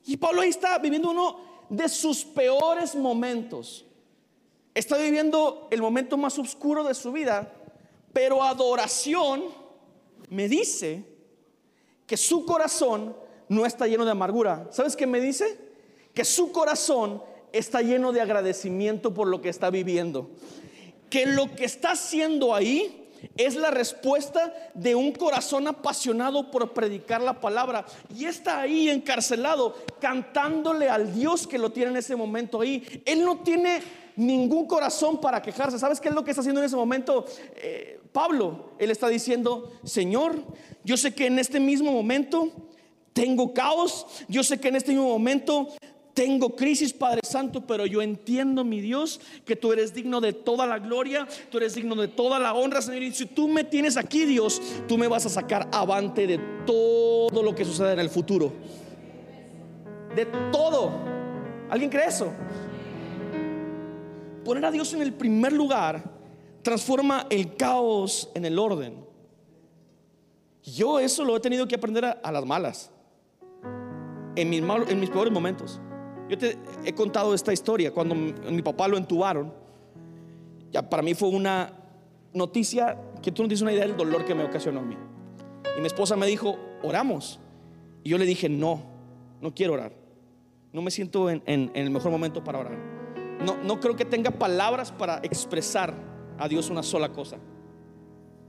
[0.05, 3.85] Y Pablo ahí está viviendo uno de sus peores momentos.
[4.75, 7.53] Está viviendo el momento más oscuro de su vida,
[8.13, 9.45] pero adoración
[10.31, 11.05] me dice
[12.07, 13.17] que su corazón
[13.49, 14.67] no está lleno de amargura.
[14.73, 15.59] ¿Sabes qué me dice?
[16.13, 20.31] Que su corazón está lleno de agradecimiento por lo que está viviendo.
[21.11, 27.21] Que lo que está haciendo ahí es la respuesta de un corazón apasionado por predicar
[27.21, 27.85] la palabra.
[28.15, 33.03] Y está ahí encarcelado, cantándole al Dios que lo tiene en ese momento ahí.
[33.05, 33.81] Él no tiene
[34.17, 35.79] ningún corazón para quejarse.
[35.79, 37.25] ¿Sabes qué es lo que está haciendo en ese momento?
[37.57, 40.43] Eh, Pablo, él está diciendo, Señor,
[40.85, 42.51] yo sé que en este mismo momento
[43.13, 45.69] tengo caos, yo sé que en este mismo momento
[46.19, 50.67] tengo crisis, Padre Santo, pero yo entiendo, mi Dios, que tú eres digno de toda
[50.67, 53.05] la gloria, tú eres digno de toda la honra, Señor.
[53.05, 57.41] Y si tú me tienes aquí, Dios, tú me vas a sacar avante de todo
[57.41, 58.53] lo que suceda en el futuro.
[60.17, 60.91] De todo.
[61.71, 62.33] ¿Alguien cree eso?
[64.45, 66.03] Poner a Dios en el primer lugar
[66.63, 69.07] transforma el caos en el orden.
[70.65, 72.91] Yo eso lo he tenido que aprender a, las malas,
[74.35, 75.81] en mis, peores momentos.
[76.29, 79.53] Yo te he contado esta historia cuando mi papá lo entubaron.
[80.71, 81.73] Ya para mí fue una
[82.33, 84.97] noticia que tú no tienes una idea del dolor que me ocasionó a mí.
[85.77, 87.41] Y mi esposa me dijo, oramos.
[88.05, 88.83] Y yo le dije, no,
[89.41, 89.93] no quiero orar.
[90.73, 92.79] No me siento en, el mejor momento para orar.
[93.45, 95.95] No, no creo que tenga palabras para expresar
[96.39, 97.39] a Dios una sola cosa.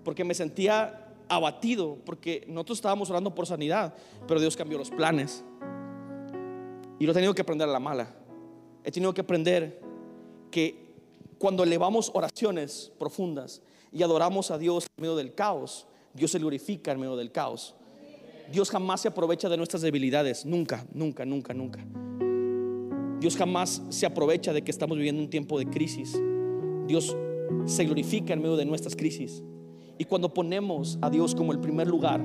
[0.04, 3.94] Porque me sentía abatido, porque nosotros estábamos orando por sanidad,
[4.28, 5.46] pero Dios cambió los planes.
[6.99, 8.13] Y lo he tenido que aprender a la mala.
[8.83, 9.81] He tenido que aprender
[10.51, 10.89] que
[11.38, 16.91] cuando elevamos oraciones profundas y adoramos a Dios en medio del caos, Dios se glorifica
[16.91, 17.75] en medio del caos.
[18.51, 21.85] Dios jamás se aprovecha de nuestras debilidades, nunca, nunca, nunca, nunca.
[23.19, 26.19] Dios jamás se aprovecha de que estamos viviendo un tiempo de crisis.
[26.88, 27.15] Dios
[27.65, 29.43] se glorifica en medio de nuestras crisis.
[29.97, 32.23] Y cuando ponemos a Dios como el primer lugar,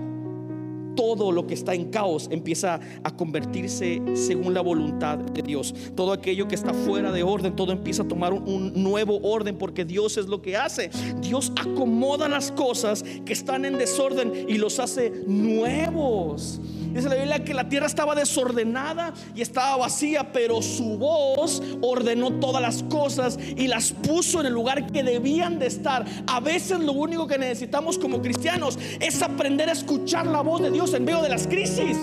[0.95, 5.75] todo lo que está en caos empieza a convertirse según la voluntad de Dios.
[5.95, 9.85] Todo aquello que está fuera de orden, todo empieza a tomar un, nuevo orden porque
[9.85, 10.91] Dios es lo que hace.
[11.21, 16.61] Dios acomoda las cosas que están en desorden y los hace nuevos.
[16.95, 22.35] Dice la Biblia que la tierra estaba desordenada y estaba vacía, pero su voz ordenó
[22.35, 26.05] todas las cosas y las puso en el lugar que debían de estar.
[26.29, 30.71] A veces lo único que necesitamos como cristianos es aprender a escuchar la voz de
[30.71, 31.99] Dios en medio de las crisis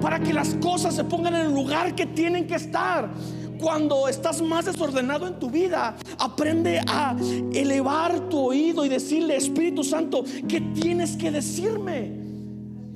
[0.00, 3.10] para que las cosas se pongan en el lugar que tienen que estar.
[3.58, 7.16] Cuando estás más desordenado en tu vida, aprende a
[7.52, 12.17] elevar tu oído y decirle, Espíritu Santo, ¿qué tienes que decirme?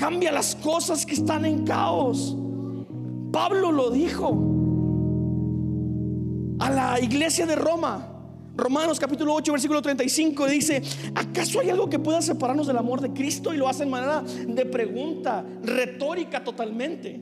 [0.03, 2.37] Cambia las cosas que están en caos.
[3.31, 4.37] Pablo lo dijo
[6.59, 8.09] a la iglesia de Roma.
[8.57, 10.83] Romanos capítulo 8, versículo 35 dice,
[11.15, 13.55] ¿acaso hay algo que pueda separarnos del amor de Cristo?
[13.55, 17.21] Y lo hace en manera de pregunta, retórica totalmente.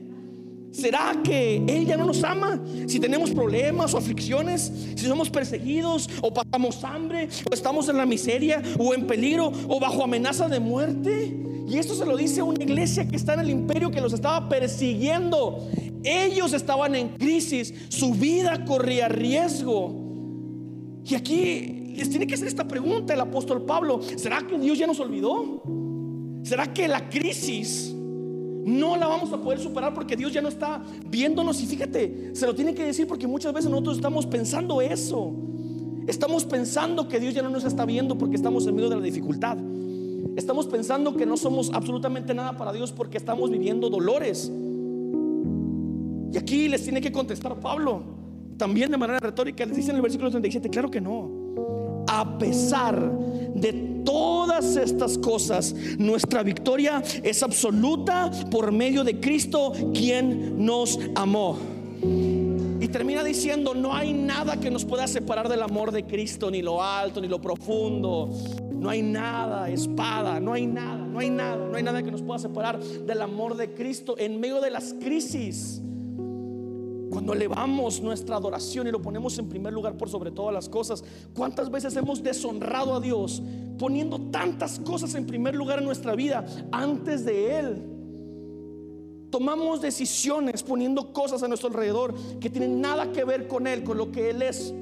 [0.71, 2.59] ¿Será que Él ya no nos ama?
[2.87, 8.07] Si tenemos problemas o aflicciones, si somos perseguidos o pasamos hambre, o estamos en la
[8.07, 11.50] miseria o en peligro o bajo amenaza de muerte.
[11.71, 14.49] Y esto se lo dice una iglesia que está en el imperio que los estaba
[14.49, 15.69] persiguiendo.
[16.03, 19.95] Ellos estaban en crisis, su vida corría riesgo.
[21.05, 24.01] Y aquí les tiene que hacer esta pregunta el apóstol Pablo.
[24.17, 25.63] ¿Será que Dios ya nos olvidó?
[26.43, 30.83] ¿Será que la crisis no la vamos a poder superar porque Dios ya no está
[31.07, 31.63] viéndonos?
[31.63, 35.33] Y fíjate, se lo tiene que decir porque muchas veces nosotros estamos pensando eso.
[36.05, 39.03] Estamos pensando que Dios ya no nos está viendo porque estamos en medio de la
[39.03, 39.57] dificultad.
[40.35, 44.51] Estamos pensando que no somos absolutamente nada para Dios porque estamos viviendo dolores.
[46.31, 48.03] Y aquí les tiene que contestar Pablo,
[48.57, 51.29] también de manera retórica, les dice en el versículo 37, claro que no.
[52.07, 53.11] A pesar
[53.55, 53.73] de
[54.05, 61.57] todas estas cosas, nuestra victoria es absoluta por medio de Cristo, quien nos amó.
[62.79, 66.61] Y termina diciendo, no hay nada que nos pueda separar del amor de Cristo, ni
[66.61, 68.29] lo alto, ni lo profundo.
[68.81, 72.23] No hay nada, espada, no hay nada, no hay nada, no hay nada que nos
[72.23, 75.79] pueda separar del amor de Cristo en medio de las crisis.
[77.11, 81.03] Cuando elevamos nuestra adoración y lo ponemos en primer lugar por sobre todas las cosas,
[81.35, 83.43] ¿cuántas veces hemos deshonrado a Dios
[83.77, 87.83] poniendo tantas cosas en primer lugar en nuestra vida antes de Él?
[89.29, 93.99] Tomamos decisiones poniendo cosas a nuestro alrededor que tienen nada que ver con Él, con
[93.99, 94.73] lo que Él es.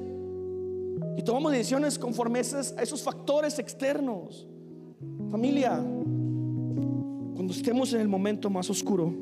[1.20, 4.48] Y tomamos decisiones conforme a esos, factores externos.
[5.30, 5.76] Familia,
[7.34, 9.12] cuando estemos en el momento más oscuro,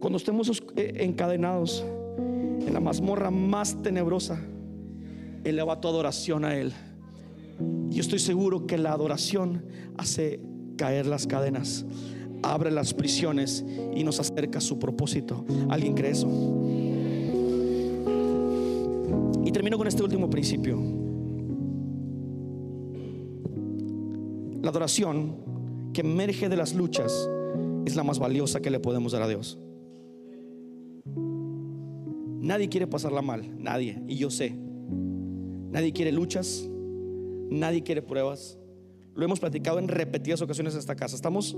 [0.00, 1.84] cuando estemos os- eh, encadenados
[2.18, 4.40] en la mazmorra más tenebrosa,
[5.44, 6.72] eleva tu adoración a Él.
[7.90, 9.64] Yo estoy seguro que la adoración
[9.96, 10.40] hace
[10.76, 11.86] caer las cadenas,
[12.42, 13.64] abre las prisiones
[13.94, 15.44] y nos acerca a su propósito.
[15.68, 16.26] ¿Alguien cree eso?
[19.56, 20.76] Termino con este último principio.
[24.60, 27.26] La adoración que emerge de las luchas
[27.86, 29.58] es la más valiosa que le podemos dar a Dios.
[32.42, 34.54] Nadie quiere pasarla mal, nadie, y yo sé.
[35.70, 36.68] Nadie quiere luchas,
[37.48, 38.58] nadie quiere pruebas.
[39.14, 41.16] Lo hemos platicado en repetidas ocasiones en esta casa.
[41.16, 41.56] Estamos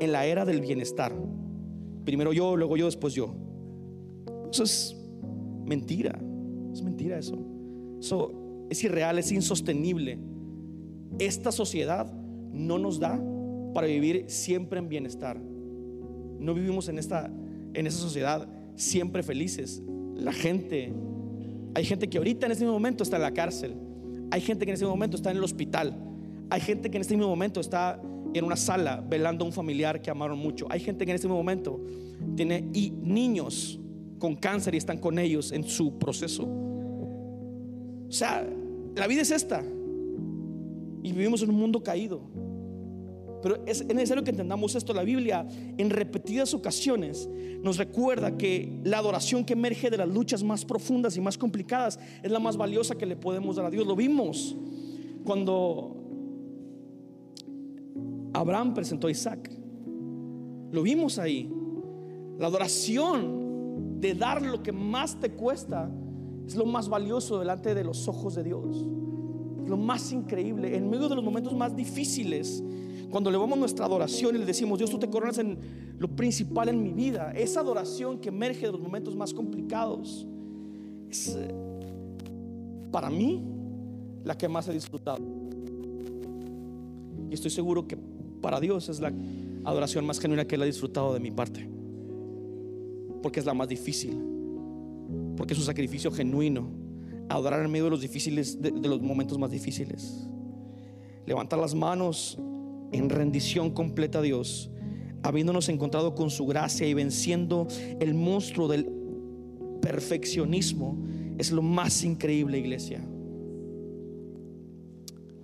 [0.00, 1.14] en la era del bienestar.
[2.04, 3.36] Primero yo, luego yo, después yo.
[4.50, 4.96] Eso es
[5.64, 6.18] mentira.
[6.78, 7.36] Es mentira eso.
[7.98, 8.32] Eso
[8.70, 10.16] es irreal, es insostenible.
[11.18, 12.12] Esta sociedad
[12.52, 13.20] no nos da
[13.74, 15.40] para vivir siempre en bienestar.
[15.40, 17.32] No vivimos en esta
[17.74, 19.82] en esa sociedad siempre felices.
[20.14, 20.92] La gente
[21.74, 23.74] hay gente que ahorita en este momento está en la cárcel.
[24.30, 25.96] Hay gente que en este momento está en el hospital.
[26.48, 28.00] Hay gente que en este mismo momento está
[28.34, 30.68] en una sala velando a un familiar que amaron mucho.
[30.70, 31.80] Hay gente que en este momento
[32.36, 33.80] tiene y niños
[34.20, 36.67] con cáncer y están con ellos en su proceso.
[38.08, 38.48] O sea,
[38.96, 39.62] la vida es esta.
[41.02, 42.20] Y vivimos en un mundo caído.
[43.42, 44.92] Pero es necesario que entendamos esto.
[44.92, 45.46] La Biblia
[45.76, 47.28] en repetidas ocasiones
[47.62, 52.00] nos recuerda que la adoración que emerge de las luchas más profundas y más complicadas
[52.22, 53.86] es la más valiosa que le podemos dar a Dios.
[53.86, 54.56] Lo vimos
[55.24, 55.96] cuando
[58.32, 59.50] Abraham presentó a Isaac.
[60.72, 61.50] Lo vimos ahí.
[62.38, 65.90] La adoración de dar lo que más te cuesta
[66.48, 68.86] es lo más valioso delante de los ojos de Dios.
[69.62, 70.74] Es lo más increíble.
[70.74, 72.62] En medio de los momentos más difíciles
[73.10, 75.58] cuando le vamos nuestra adoración y le decimos, Dios, tú te coronas en
[75.98, 80.26] lo principal en mi vida, esa adoración que emerge de los momentos más complicados,
[81.10, 81.54] es eh,
[82.90, 83.42] para mí
[84.24, 85.22] la que más he disfrutado.
[87.30, 87.98] Y estoy seguro que
[88.40, 89.12] para Dios es la
[89.64, 91.68] adoración más genuina que Él ha disfrutado de mi parte.
[93.22, 94.37] Porque es la más difícil.
[95.38, 96.68] Porque es un sacrificio genuino.
[97.30, 100.28] Adorar en medio de los difíciles, de, de los momentos más difíciles.
[101.24, 102.38] Levantar las manos
[102.92, 104.70] en rendición completa a Dios,
[105.22, 107.68] habiéndonos encontrado con su gracia y venciendo
[108.00, 108.90] el monstruo del
[109.80, 110.98] perfeccionismo,
[111.38, 112.98] es lo más increíble, iglesia.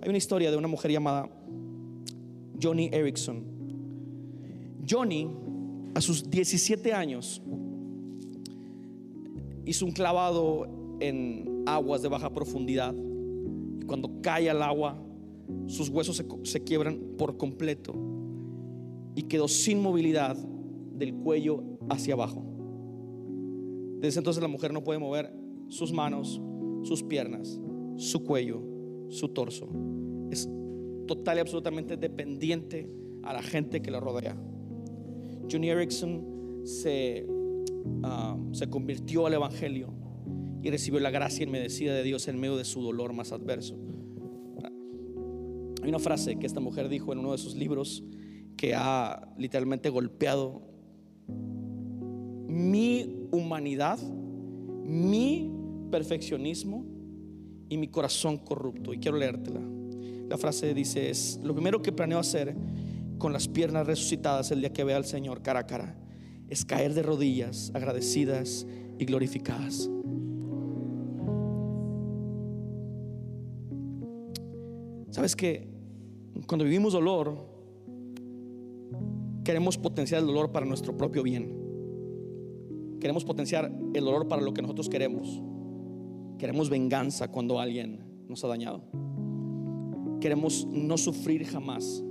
[0.01, 1.29] Hay una historia de una mujer llamada
[2.61, 3.43] Johnny Erickson.
[4.87, 5.29] Johnny,
[5.95, 7.41] a sus 17 años,
[9.65, 10.67] hizo un clavado
[10.99, 12.93] en aguas de baja profundidad.
[12.93, 14.97] Y cuando cae al agua,
[15.67, 17.93] sus huesos se, quiebran por completo
[19.15, 22.43] y quedó sin movilidad del cuello hacia abajo.
[23.99, 25.33] Desde entonces la mujer no puede mover
[25.67, 26.41] sus manos,
[26.83, 27.59] sus piernas,
[27.97, 28.61] su cuello,
[29.09, 29.67] su torso.
[30.31, 30.49] Es
[31.07, 32.89] total y absolutamente dependiente
[33.23, 34.35] a la gente que la rodea.
[35.49, 37.25] Johnny Erickson se,
[38.03, 39.93] ah, se convirtió al Evangelio
[40.61, 43.75] y recibió la gracia inmerecida de Dios en medio de su dolor más adverso.
[45.83, 48.03] Hay una frase que esta mujer dijo en uno de sus libros
[48.57, 50.63] que ha literalmente golpeado
[52.47, 53.99] mi humanidad,
[54.83, 55.51] mi
[55.91, 56.85] perfeccionismo
[57.69, 58.93] y mi corazón corrupto.
[58.93, 59.61] Y quiero leértela.
[60.27, 62.55] La frase dice es, lo primero que planeo hacer
[63.19, 65.95] con las piernas resucitadas el día que vea al Señor cara a cara
[66.49, 68.67] es caer de rodillas agradecidas
[68.97, 69.89] y glorificadas.
[75.11, 75.75] ¿Sabes que
[76.45, 77.37] cuando vivimos dolor,
[79.43, 81.55] queremos potenciar el dolor para nuestro propio bien.
[82.99, 85.41] Queremos potenciar el dolor para lo que nosotros queremos.
[86.37, 88.83] Queremos venganza cuando alguien nos ha dañado.
[90.19, 92.03] Queremos no sufrir jamás.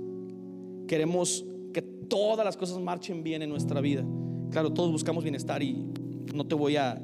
[0.87, 4.05] Queremos que todas las cosas marchen bien en nuestra vida.
[4.51, 5.85] Claro, todos buscamos bienestar y
[6.33, 7.01] no te voy a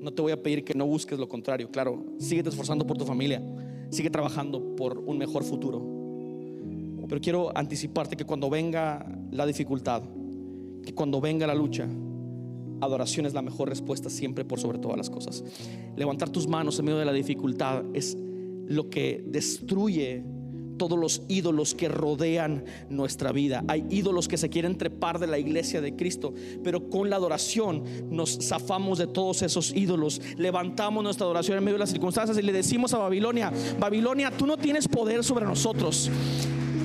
[0.00, 1.70] no te voy a pedir que no busques lo contrario.
[1.70, 3.42] Claro, sigue esforzando por tu familia
[3.94, 5.82] sigue trabajando por un mejor futuro.
[7.08, 10.02] Pero quiero anticiparte que cuando venga la dificultad,
[10.82, 11.88] que cuando venga la lucha,
[12.80, 15.44] adoración es la mejor respuesta siempre por sobre todas las cosas.
[15.96, 18.16] Levantar tus manos en medio de la dificultad es
[18.66, 20.24] lo que destruye
[20.76, 23.64] todos los ídolos que rodean nuestra vida.
[23.68, 27.84] Hay ídolos que se quieren trepar de la iglesia de Cristo, pero con la adoración
[28.10, 30.20] nos zafamos de todos esos ídolos.
[30.36, 34.46] Levantamos nuestra adoración en medio de las circunstancias y le decimos a Babilonia, Babilonia, tú
[34.46, 36.10] no tienes poder sobre nosotros.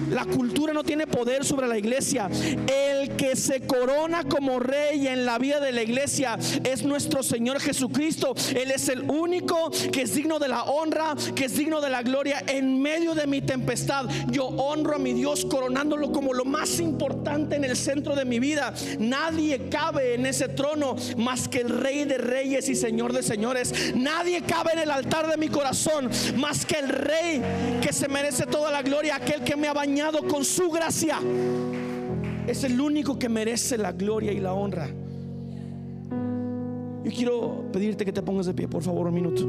[0.09, 2.29] La cultura no tiene poder sobre la iglesia.
[2.67, 7.59] El que se corona como rey en la vida de la iglesia es nuestro Señor
[7.59, 8.33] Jesucristo.
[8.55, 12.01] Él es el único que es digno de la honra, que es digno de la
[12.01, 14.05] gloria en medio de mi tempestad.
[14.29, 18.39] Yo honro a mi Dios coronándolo como lo más importante en el centro de mi
[18.39, 18.73] vida.
[18.99, 23.93] Nadie cabe en ese trono más que el Rey de Reyes y Señor de Señores.
[23.95, 27.41] Nadie cabe en el altar de mi corazón más que el Rey
[27.81, 31.19] que se merece toda la gloria, aquel que me ha bañado con su gracia.
[32.47, 34.87] Es el único que merece la gloria y la honra.
[37.03, 39.41] Yo quiero pedirte que te pongas de pie, por favor, un minuto.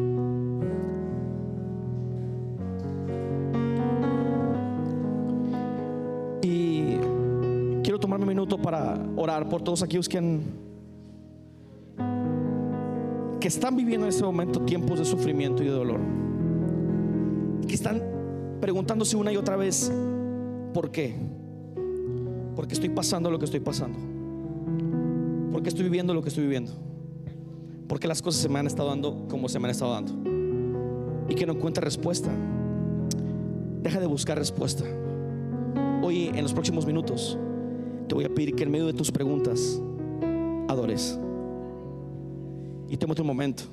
[6.43, 6.97] Y
[7.83, 10.43] quiero tomarme un minuto para orar por todos aquellos que han
[13.41, 16.01] que están viviendo en ese momento tiempos de sufrimiento y de dolor.
[17.67, 18.03] Que están
[18.61, 19.91] preguntándose una y otra vez,
[20.73, 21.15] ¿Por qué?
[22.55, 23.99] Porque estoy pasando lo que estoy pasando.
[25.51, 26.73] Porque estoy viviendo lo que estoy viviendo.
[27.89, 30.13] Porque las cosas se me han estado dando como se me han estado dando.
[31.29, 32.31] Y que no encuentra respuesta.
[33.83, 34.85] Deja de buscar respuesta.
[36.03, 37.39] Hoy, en los próximos minutos,
[38.07, 39.81] te voy a pedir que en medio de tus preguntas
[40.69, 41.19] adores.
[42.89, 43.65] Y tómate un momento.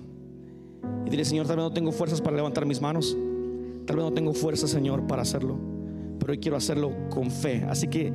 [1.06, 3.16] Y dile, Señor, tal vez no tengo fuerzas para levantar mis manos.
[3.86, 5.77] Tal vez no tengo fuerza, Señor, para hacerlo
[6.28, 7.64] pero hoy quiero hacerlo con fe.
[7.70, 8.12] Así que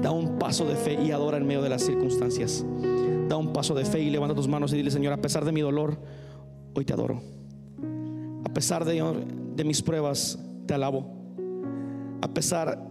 [0.00, 2.64] da un paso de fe y adora en medio de las circunstancias.
[3.28, 5.50] Da un paso de fe y levanta tus manos y dile, Señor, a pesar de
[5.50, 5.98] mi dolor,
[6.76, 7.20] hoy te adoro.
[8.44, 9.02] A pesar de,
[9.56, 11.12] de mis pruebas, te alabo.
[12.22, 12.88] A pesar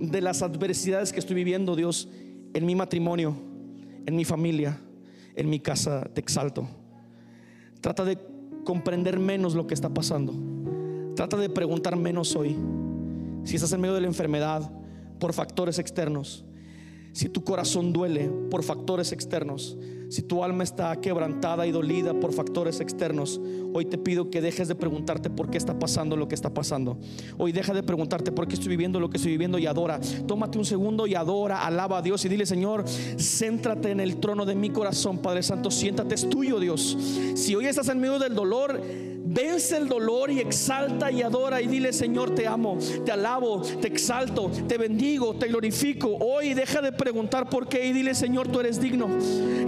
[0.00, 2.08] de las adversidades que estoy viviendo, Dios,
[2.52, 3.36] en mi matrimonio,
[4.06, 4.76] en mi familia,
[5.36, 6.66] en mi casa, te exalto.
[7.80, 8.18] Trata de
[8.64, 10.34] comprender menos lo que está pasando.
[11.14, 12.56] Trata de preguntar menos hoy.
[13.44, 14.70] Si estás en medio de la enfermedad
[15.18, 16.44] por factores externos,
[17.12, 19.76] si tu corazón duele por factores externos,
[20.10, 23.40] si tu alma está quebrantada y dolida por factores externos,
[23.72, 26.98] hoy te pido que dejes de preguntarte por qué está pasando lo que está pasando.
[27.38, 30.00] Hoy deja de preguntarte por qué estoy viviendo lo que estoy viviendo y adora.
[30.26, 32.84] Tómate un segundo y adora, alaba a Dios y dile, Señor,
[33.18, 36.98] céntrate en el trono de mi corazón, Padre Santo, siéntate, es tuyo, Dios.
[37.34, 38.80] Si hoy estás en medio del dolor,
[39.30, 43.86] vence el dolor y exalta y adora y dile, Señor, te amo, te alabo, te
[43.86, 46.16] exalto, te bendigo, te glorifico.
[46.20, 49.08] Hoy deja de preguntar por qué y dile, Señor, tú eres digno.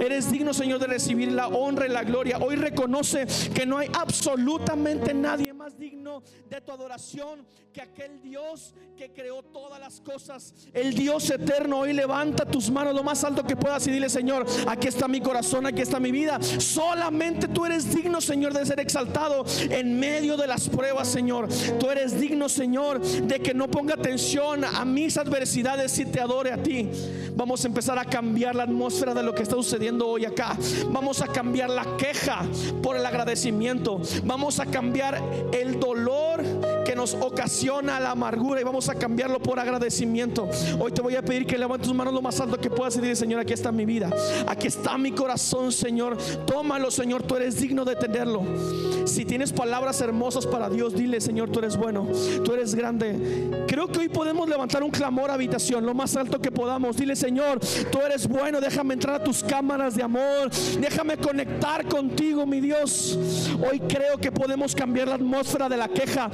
[0.00, 2.38] Eres digno, Señor, de recibir la honra y la gloria.
[2.38, 8.74] Hoy reconoce que no hay absolutamente nadie más digno de tu adoración que aquel Dios
[8.96, 10.52] que creó todas las cosas.
[10.74, 11.78] El Dios eterno.
[11.80, 15.20] Hoy levanta tus manos lo más alto que puedas y dile, Señor, aquí está mi
[15.20, 16.42] corazón, aquí está mi vida.
[16.42, 21.48] Solamente tú eres digno, Señor, de ser exaltado en medio de las pruebas, Señor.
[21.78, 26.50] Tú eres digno, Señor, de que no ponga atención a mis adversidades y te adore
[26.50, 26.90] a ti.
[27.36, 30.56] Vamos a empezar a cambiar la atmósfera de lo que está sucediendo hoy acá.
[30.88, 32.42] Vamos a cambiar la queja
[32.82, 34.00] por el agradecimiento.
[34.24, 36.42] Vamos a cambiar el dolor
[36.92, 40.46] que nos ocasiona la amargura y vamos a cambiarlo por agradecimiento.
[40.78, 43.00] Hoy te voy a pedir que levantes tus manos lo más alto que puedas y
[43.00, 44.10] dile, Señor, aquí está mi vida.
[44.46, 46.18] Aquí está mi corazón, Señor.
[46.44, 47.22] Tómalo, Señor.
[47.22, 48.42] Tú eres digno de tenerlo.
[49.06, 52.06] Si tienes palabras hermosas para Dios, dile, Señor, tú eres bueno.
[52.44, 53.64] Tú eres grande.
[53.66, 56.98] Creo que hoy podemos levantar un clamor a habitación, lo más alto que podamos.
[56.98, 57.58] Dile, Señor,
[57.90, 58.60] tú eres bueno.
[58.60, 60.50] Déjame entrar a tus cámaras de amor.
[60.78, 63.18] Déjame conectar contigo, mi Dios.
[63.66, 66.30] Hoy creo que podemos cambiar la atmósfera de la queja.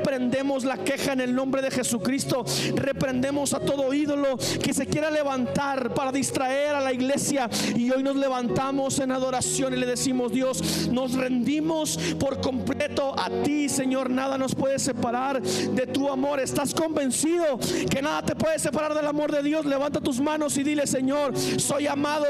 [0.00, 2.42] Reprendemos la queja en el nombre de Jesucristo.
[2.74, 7.50] Reprendemos a todo ídolo que se quiera levantar para distraer a la iglesia.
[7.76, 13.28] Y hoy nos levantamos en adoración y le decimos, Dios, nos rendimos por completo a
[13.42, 14.08] ti, Señor.
[14.08, 16.40] Nada nos puede separar de tu amor.
[16.40, 17.58] ¿Estás convencido
[17.90, 19.66] que nada te puede separar del amor de Dios?
[19.66, 22.26] Levanta tus manos y dile, Señor, soy amado.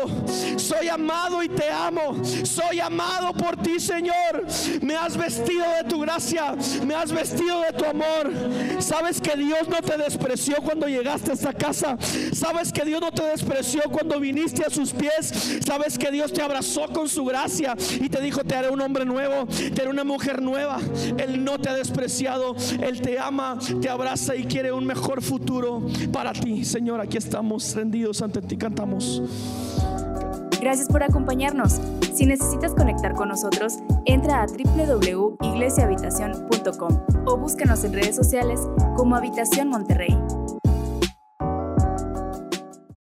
[0.56, 2.20] Soy amado y te amo.
[2.42, 4.44] Soy amado por ti, Señor.
[4.82, 6.56] Me has vestido de tu gracia.
[6.84, 8.30] Me has vestido de tu amor.
[8.78, 11.96] Sabes que Dios no te despreció cuando llegaste a esta casa.
[12.32, 15.60] Sabes que Dios no te despreció cuando viniste a sus pies.
[15.64, 19.04] Sabes que Dios te abrazó con su gracia y te dijo, te haré un hombre
[19.04, 20.78] nuevo, te haré una mujer nueva.
[21.18, 22.54] Él no te ha despreciado.
[22.82, 25.82] Él te ama, te abraza y quiere un mejor futuro
[26.12, 26.64] para ti.
[26.64, 28.56] Señor, aquí estamos rendidos ante ti.
[28.56, 29.22] Cantamos.
[30.60, 31.80] Gracias por acompañarnos.
[32.14, 38.60] Si necesitas conectar con nosotros, entra a www.iglesiahabitacion.com o búscanos en redes sociales
[38.96, 40.16] como Habitación Monterrey.